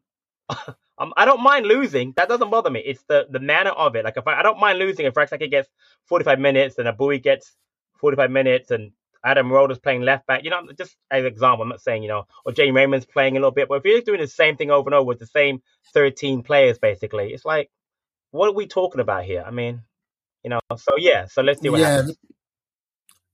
[0.98, 2.12] um, I don't mind losing.
[2.16, 2.80] That doesn't bother me.
[2.80, 4.04] It's the the manner of it.
[4.04, 5.68] Like if I, I don't mind losing if Rak-Sakyi gets
[6.06, 7.52] 45 minutes and Abue gets
[7.98, 8.92] 45 minutes and
[9.24, 10.44] Adam Roeder's playing left back.
[10.44, 13.36] You know, just as an example, I'm not saying, you know, or Jadan Raymond's playing
[13.36, 15.26] a little bit, but if you're doing the same thing over and over with the
[15.26, 15.62] same
[15.94, 17.70] 13 players, basically, it's like,
[18.30, 19.44] what are we talking about here?
[19.46, 19.82] I mean,
[20.42, 22.16] you know, so yeah, so let's do what yeah, happens.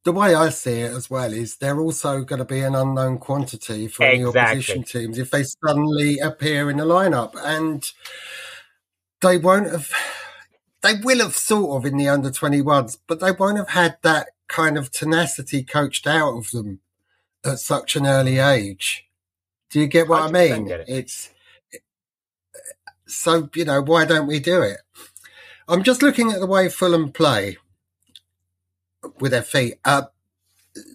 [0.05, 3.19] The way I see it as well is they're also going to be an unknown
[3.19, 4.33] quantity for exactly.
[4.33, 7.35] the opposition teams if they suddenly appear in the lineup.
[7.43, 7.85] And
[9.21, 9.91] they won't have,
[10.83, 14.29] they will have sort of in the under 21s, but they won't have had that
[14.49, 16.81] kind of tenacity coached out of them
[17.45, 19.07] at such an early age.
[19.71, 20.69] Do you get what I mean?
[20.71, 20.85] It.
[20.89, 21.31] It's
[23.07, 24.79] so you know why don't we do it?
[25.69, 27.59] I'm just looking at the way Fulham play
[29.21, 29.75] with their feet.
[29.85, 30.05] Uh,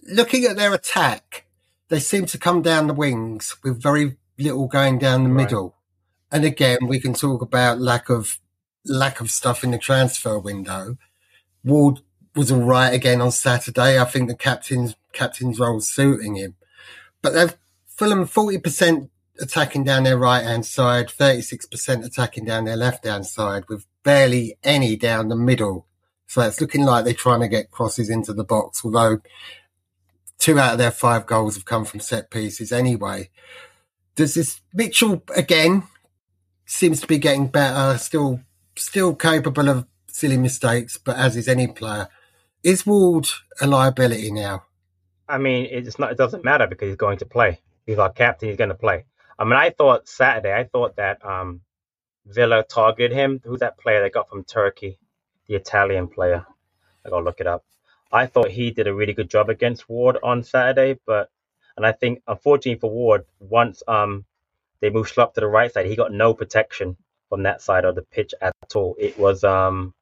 [0.08, 1.46] looking at their attack,
[1.88, 5.44] they seem to come down the wings with very little going down the right.
[5.44, 5.76] middle.
[6.32, 8.38] And again, we can talk about lack of
[8.84, 10.98] lack of stuff in the transfer window.
[11.62, 12.00] Ward
[12.34, 13.98] was all right again on Saturday.
[13.98, 16.56] I think the captain's captain's role suiting him,
[17.22, 22.44] but they've Fulham forty percent attacking down their right hand side, thirty six percent attacking
[22.44, 25.86] down their left hand side, with barely any down the middle.
[26.26, 29.20] So it's looking like they're trying to get crosses into the box, although
[30.38, 33.30] two out of their five goals have come from set pieces anyway.
[34.16, 35.84] Does this Mitchell again
[36.66, 38.40] seems to be getting better, still
[38.76, 42.08] still capable of silly mistakes, but as is any player.
[42.64, 43.28] Is Ward
[43.60, 44.64] a liability now?
[45.28, 46.12] I mean, it's not.
[46.12, 47.60] It doesn't matter because he's going to play.
[47.86, 48.48] He's our captain.
[48.48, 49.04] He's going to play.
[49.38, 50.52] I mean, I thought Saturday.
[50.52, 51.60] I thought that um,
[52.26, 53.40] Villa targeted him.
[53.44, 54.98] Who's that player they got from Turkey?
[55.46, 56.46] The Italian player.
[57.04, 57.64] I gotta look it up.
[58.10, 61.30] I thought he did a really good job against Ward on Saturday, but
[61.76, 64.24] and I think unfortunately for Ward, once um
[64.80, 66.96] they moved Schlupp to the right side, he got no protection
[67.28, 68.96] from that side of the pitch at all.
[68.98, 69.92] It was um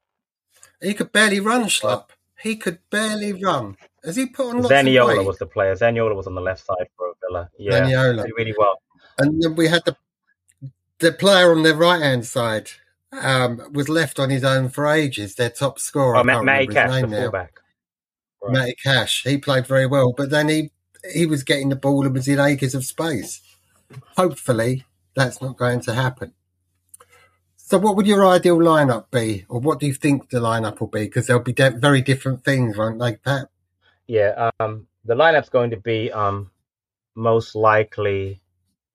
[0.80, 2.10] he could barely run Schlupp.
[2.42, 3.76] He could barely run.
[4.04, 5.74] Has he put on lots of Zaniolo was the player.
[5.74, 7.48] Zaniolo was on the left side for Villa.
[7.58, 8.24] Yeah, Zaniolo.
[8.24, 8.82] did really well.
[9.18, 9.96] And then we had the
[10.98, 12.70] the player on the right hand side
[13.12, 15.34] um, was left on his own for ages.
[15.34, 17.60] Their top scorer, Oh, I Ma- can't Matty Cash, the fullback.
[18.42, 18.52] Right.
[18.52, 19.22] Matty Cash.
[19.24, 20.70] He played very well, but then he
[21.12, 23.40] he was getting the ball and was in acres of space.
[24.16, 24.84] Hopefully,
[25.14, 26.32] that's not going to happen.
[27.72, 30.88] So, what would your ideal lineup be, or what do you think the lineup will
[30.88, 31.04] be?
[31.04, 33.48] Because there'll be de- very different things, won't they, Pat?
[34.06, 36.50] Yeah, um, the lineup's going to be um,
[37.14, 38.42] most likely.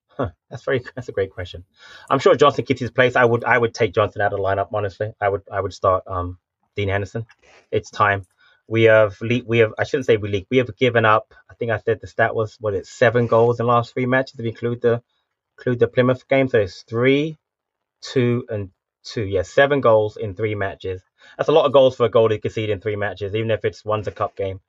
[0.06, 0.84] Huh, that's very.
[0.94, 1.64] That's a great question.
[2.08, 3.16] I'm sure Johnstone keeps his place.
[3.16, 3.42] I would.
[3.42, 4.68] I would take Johnstone out of the lineup.
[4.72, 5.42] Honestly, I would.
[5.50, 6.38] I would start um,
[6.76, 7.26] Dean Henderson.
[7.72, 8.26] It's time.
[8.68, 9.20] We have.
[9.20, 9.72] Le- we have.
[9.76, 10.52] I shouldn't say we leaked.
[10.52, 11.34] We have given up.
[11.50, 14.06] I think I said the stat was what it's seven goals in the last three
[14.06, 15.02] matches if you include the
[15.56, 16.46] include the Plymouth game.
[16.46, 17.38] So it's three,
[18.02, 18.70] two, and
[19.04, 19.24] two.
[19.24, 21.02] Yeah, seven goals in three matches.
[21.36, 23.64] That's a lot of goals for a goal to concede in three matches, even if
[23.64, 24.60] it's one's a cup game.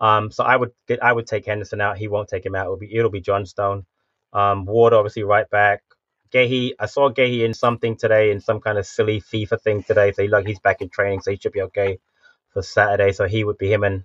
[0.00, 1.98] Um, so I would get, I would take Henderson out.
[1.98, 2.66] He won't take him out.
[2.66, 3.86] It'll be it'll be Johnstone.
[4.32, 5.82] Um, Ward obviously right back.
[6.32, 10.12] Guéhi, I saw Guéhi in something today in some kind of silly FIFA thing today.
[10.12, 11.98] So he, like he's back in training, so he should be okay
[12.52, 13.12] for Saturday.
[13.12, 14.04] So he would be him and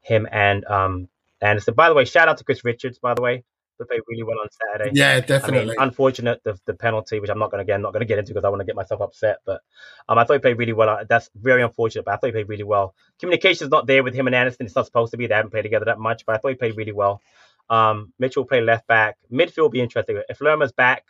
[0.00, 1.08] him and um
[1.40, 1.74] Anderson.
[1.74, 2.98] By the way, shout out to Chris Richards.
[2.98, 3.44] By the way,
[3.78, 4.90] they played really well on Saturday.
[4.94, 5.60] Yeah, definitely.
[5.60, 8.06] I mean, unfortunate the the penalty, which I'm not going to again not going to
[8.06, 9.38] get into because I want to get myself upset.
[9.44, 9.60] But
[10.08, 11.04] um, I thought he played really well.
[11.08, 12.94] That's very unfortunate, but I thought he played really well.
[13.18, 14.66] Communication's not there with him and Anderson.
[14.66, 15.26] It's not supposed to be.
[15.26, 17.20] They haven't played together that much, but I thought he played really well.
[17.68, 19.16] Um, Mitchell will play left back.
[19.32, 20.20] Midfield will be interesting.
[20.28, 21.04] If Lerma's back,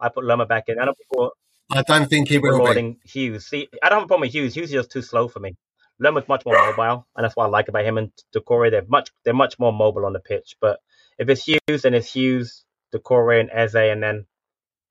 [0.00, 0.78] I put Lerma back in.
[0.78, 1.32] I people
[1.70, 2.98] I don't think he will be.
[3.04, 3.46] Hughes.
[3.46, 4.54] See, I don't have a problem with Hughes.
[4.54, 5.56] Hughes is just too slow for me.
[6.00, 8.70] Lerma's much more mobile, and that's what I like about him and Doucouré.
[8.70, 10.56] They're much they're much more mobile on the pitch.
[10.60, 10.80] But
[11.18, 12.64] if it's Hughes, then it's Hughes,
[12.94, 14.26] Doucouré, and Eze, and then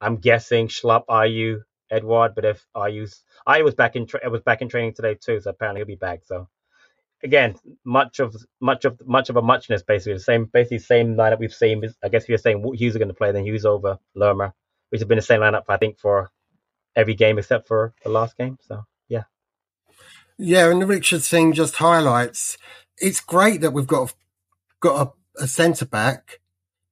[0.02, 1.62] I'm guessing Schlupp, Ayew,
[1.92, 2.36] Edouard.
[2.36, 5.50] But if Ayew's Ayew was back in tra- was back in training today too, so
[5.50, 6.22] apparently he'll be back.
[6.26, 6.48] So
[7.24, 7.56] again,
[7.86, 11.54] much of much of much of a muchness basically the same basically same lineup we've
[11.54, 11.84] seen.
[12.04, 14.54] I guess if you're saying Hughes are going to play, then Hughes over Lerma,
[14.90, 16.30] which has been the same lineup I think for
[16.96, 18.58] every game except for the last game.
[18.62, 19.24] So yeah,
[20.38, 22.58] Yeah, and the Richard thing just highlights
[23.00, 24.14] it's great that we've got
[24.80, 26.40] got a, a centre back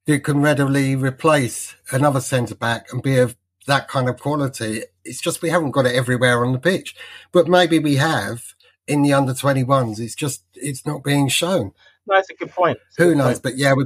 [0.06, 3.36] that can readily replace another centre back and be of
[3.66, 4.82] that kind of quality.
[5.04, 6.94] It's just we haven't got it everywhere on the pitch,
[7.32, 8.54] but maybe we have
[8.86, 9.98] in the under twenty ones.
[10.00, 11.72] It's just it's not being shown.
[12.06, 12.78] no, that's a good point.
[12.78, 13.34] That's Who good knows?
[13.34, 13.42] point.
[13.42, 13.84] But yeah, we,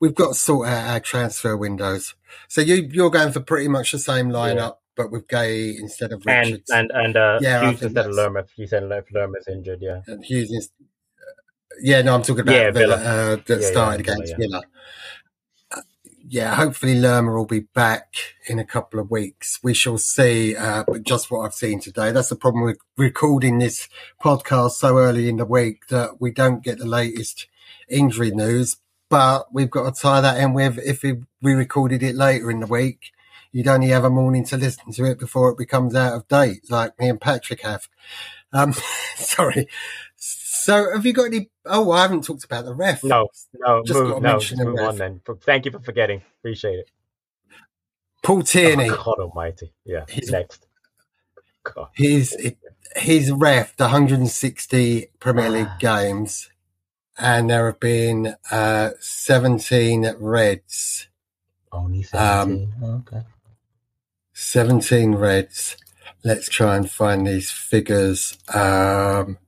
[0.00, 2.14] we've got to sort out our transfer windows.
[2.48, 6.22] So you you're going for pretty much the same lineup, but with Guéhi instead of
[6.26, 8.40] And Richards and and uh, Yeah, Hughes instead of Lerma.
[8.40, 10.00] If you said if Lerma's injured, yeah.
[10.06, 10.70] and Hughes.
[11.80, 14.36] Yeah, no, I'm talking about Yeah, Villa, uh, that Yeah, yeah, started Villa, against yeah.
[14.38, 14.62] Villa.
[15.72, 15.80] Uh,
[16.28, 18.14] yeah, hopefully Lerma will be back
[18.48, 19.58] in a couple of weeks.
[19.62, 20.56] We shall see.
[20.56, 23.88] Uh, but just what I've seen today, that's the problem with recording this
[24.22, 27.46] podcast so early in the week that we don't get the latest
[27.88, 28.76] injury news.
[29.08, 32.60] But we've got to tie that in with if we, we recorded it later in
[32.60, 33.12] the week,
[33.52, 36.70] you'd only have a morning to listen to it before it becomes out of date,
[36.70, 37.88] like me and Patrick have.
[38.52, 38.72] Um,
[39.16, 39.66] sorry.
[40.62, 41.50] So, have you got any?
[41.66, 43.02] Oh, I haven't talked about the ref.
[43.04, 45.20] No, no, Just move, no, mention just him, move on then.
[45.42, 46.22] Thank you for forgetting.
[46.40, 46.90] Appreciate it.
[48.22, 48.90] Paul Tierney.
[48.90, 49.72] Oh, God Almighty.
[49.84, 50.04] Yeah.
[50.08, 50.66] He's- Next.
[51.62, 51.88] God.
[51.94, 52.34] He's
[52.96, 55.76] he's refed 160 Premier League Ah.
[55.78, 56.50] games,
[57.18, 61.08] and there have been uh, 17 reds.
[61.72, 62.74] Only Um, 17.
[63.08, 63.22] okay.
[64.32, 65.76] 17 reds.
[66.24, 69.38] Let's try and find these figures um,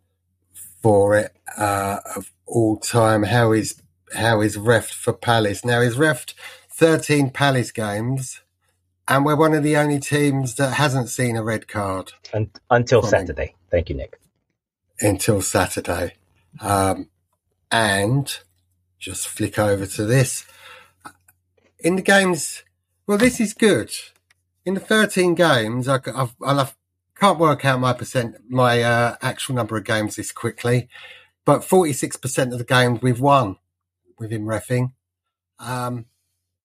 [0.82, 3.24] for it uh, of all time.
[3.24, 3.80] How is
[4.16, 5.64] how is refed for Palace?
[5.64, 6.34] Now he's refed
[6.70, 8.42] 13 Palace games,
[9.08, 12.12] and we're one of the only teams that hasn't seen a red card.
[12.34, 13.02] Un- until.
[13.02, 13.54] Saturday.
[13.70, 14.18] Thank you, Nick.
[15.00, 16.14] until Saturday.
[16.60, 17.08] Um,
[17.70, 18.38] and
[18.98, 20.44] just flick over to this.
[21.80, 22.62] In the games,
[23.06, 23.92] well, this is good.
[24.64, 26.76] In the 13 games, I, I've, I'll have,
[27.22, 30.88] can't work out my percent, my uh, actual number of games this quickly,
[31.44, 33.58] but 46% of the games we've won
[34.18, 34.92] with him refing.
[35.60, 36.06] Um,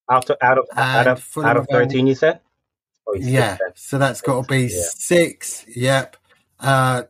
[0.09, 2.39] Out of out of out of out of have only- thirteen, you said.
[3.05, 4.81] Oh, said yeah, so that's got to be Yeah.
[4.95, 5.63] six.
[5.75, 6.17] Yep.
[6.59, 7.03] Uh,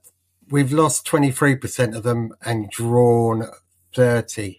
[0.49, 3.45] we've lost 23% of them and drawn
[3.95, 4.57] 30%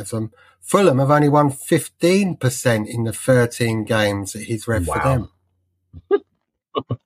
[0.00, 0.32] of them.
[0.60, 5.30] Fulham have only won 15% in the 13 games that he's read for them.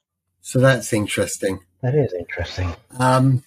[0.49, 1.61] so that's interesting.
[1.83, 2.75] That is interesting.
[2.99, 3.45] Um,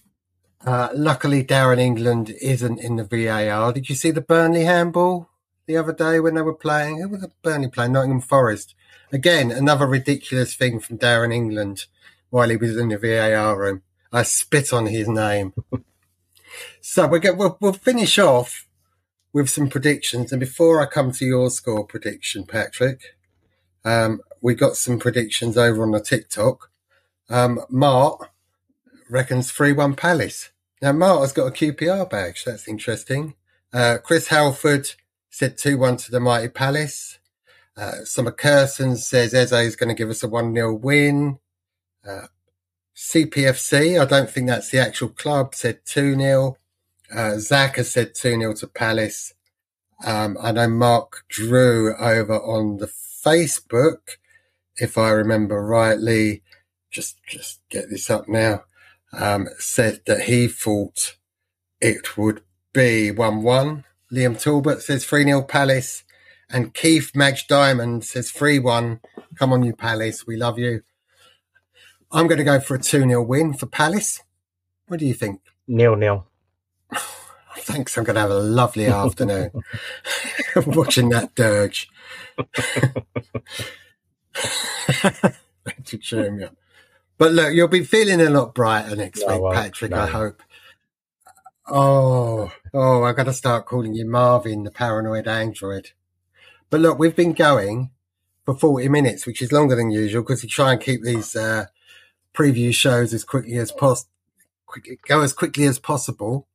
[0.63, 3.73] uh, luckily, Darren England isn't in the VAR.
[3.73, 5.27] Did you see the Burnley handball
[5.65, 7.01] the other day when they were playing?
[7.01, 7.93] Who was the Burnley playing?
[7.93, 8.75] Nottingham Forest.
[9.11, 11.87] Again, another ridiculous thing from Darren England
[12.29, 13.81] while he was in the VAR room.
[14.13, 15.55] I spit on his name.
[16.81, 18.67] so we'll, get, we'll, we'll finish off
[19.33, 20.31] with some predictions.
[20.31, 23.15] And before I come to your score prediction, Patrick,
[23.83, 26.67] um, we got some predictions over on the TikTok.
[27.31, 28.29] Um, Mart
[29.09, 30.49] reckons 3 1 Palace.
[30.81, 32.43] Now, Mart has got a QPR badge.
[32.43, 33.35] That's interesting.
[33.73, 34.91] Uh, Chris Halford
[35.29, 37.19] said 2 1 to the Mighty Palace.
[37.77, 41.39] Uh, Summer says Eze is going to give us a 1 0 win.
[42.05, 42.27] Uh,
[42.95, 46.57] CPFC, I don't think that's the actual club, said 2 0.
[47.13, 49.33] Uh, Zach has said 2 0 to Palace.
[50.05, 54.17] Um, I know Mark Drew over on the Facebook,
[54.75, 56.41] if I remember rightly,
[56.91, 58.65] just just get this up now,
[59.13, 61.15] um, said that he thought
[61.79, 62.41] it would
[62.73, 63.83] be 1 1.
[64.11, 66.03] Liam Talbot says 3 0 Palace.
[66.53, 68.99] And Keith Madge Diamond says 3 1.
[69.35, 70.27] Come on, you Palace.
[70.27, 70.81] We love you.
[72.11, 74.21] I'm going to go for a 2 0 win for Palace.
[74.87, 75.41] What do you think?
[75.67, 76.27] Nil nil.
[77.57, 77.97] Thanks.
[77.97, 79.51] I'm going to have a lovely afternoon
[80.67, 81.89] watching that dirge.
[85.85, 86.55] to cheer me up.
[87.21, 89.99] But look, you'll be feeling a lot brighter next no, week, Patrick, no.
[89.99, 90.41] I hope.
[91.67, 95.91] Oh, oh, I've got to start calling you Marvin, the paranoid android.
[96.71, 97.91] But look, we've been going
[98.43, 101.65] for 40 minutes, which is longer than usual because we try and keep these uh,
[102.33, 104.09] preview shows as quickly as possible,
[105.07, 106.47] go as quickly as possible.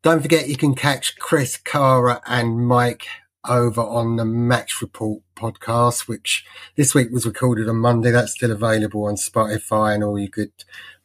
[0.00, 3.06] Don't forget you can catch Chris, Cara, and Mike
[3.48, 6.44] over on the Match Report podcast, which
[6.76, 8.10] this week was recorded on Monday.
[8.10, 10.52] That's still available on Spotify and all your good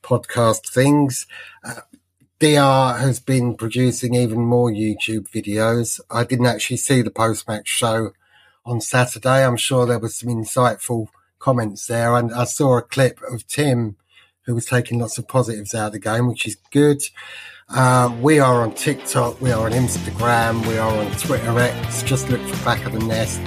[0.03, 1.27] podcast things.
[1.63, 1.81] Uh,
[2.39, 5.99] DR has been producing even more YouTube videos.
[6.09, 8.11] I didn't actually see the post match show
[8.65, 9.45] on Saturday.
[9.45, 12.15] I'm sure there was some insightful comments there.
[12.15, 13.97] And I saw a clip of Tim
[14.45, 17.01] who was taking lots of positives out of the game, which is good.
[17.73, 22.03] Uh, we are on TikTok, we are on Instagram, we are on Twitter X.
[22.03, 23.39] Just look for Back of the Nest,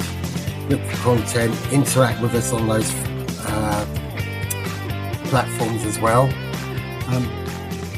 [0.70, 2.90] look for content, interact with us on those
[3.46, 3.84] uh,
[5.24, 6.22] platforms as well.
[7.08, 7.28] Um,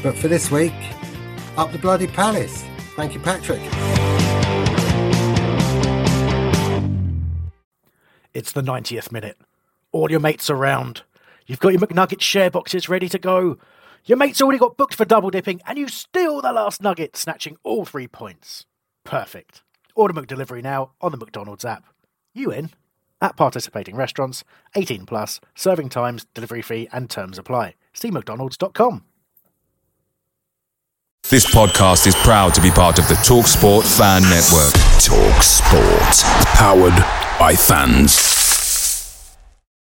[0.03, 0.73] but for this week,
[1.55, 2.65] up the bloody palace.
[2.97, 3.61] Thank you, Patrick.
[8.33, 9.37] It's the 90th minute.
[9.93, 11.03] All your mates around.
[11.45, 13.57] You've got your McNugget share boxes ready to go.
[14.07, 17.57] Your mate's already got booked for double dipping, and you steal the last nugget, snatching
[17.63, 18.65] all three points.
[19.03, 19.63] Perfect.
[19.95, 21.83] Order McDelivery now on the McDonald's app.
[22.33, 22.69] You in?
[23.21, 24.45] At participating restaurants,
[24.75, 27.75] 18 plus, serving times, delivery fee, and terms apply.
[27.91, 29.03] See McDonald's.com.
[31.29, 34.73] This podcast is proud to be part of the TalkSport Fan Network.
[35.03, 36.23] TalkSport,
[36.55, 36.95] powered
[37.37, 38.36] by fans.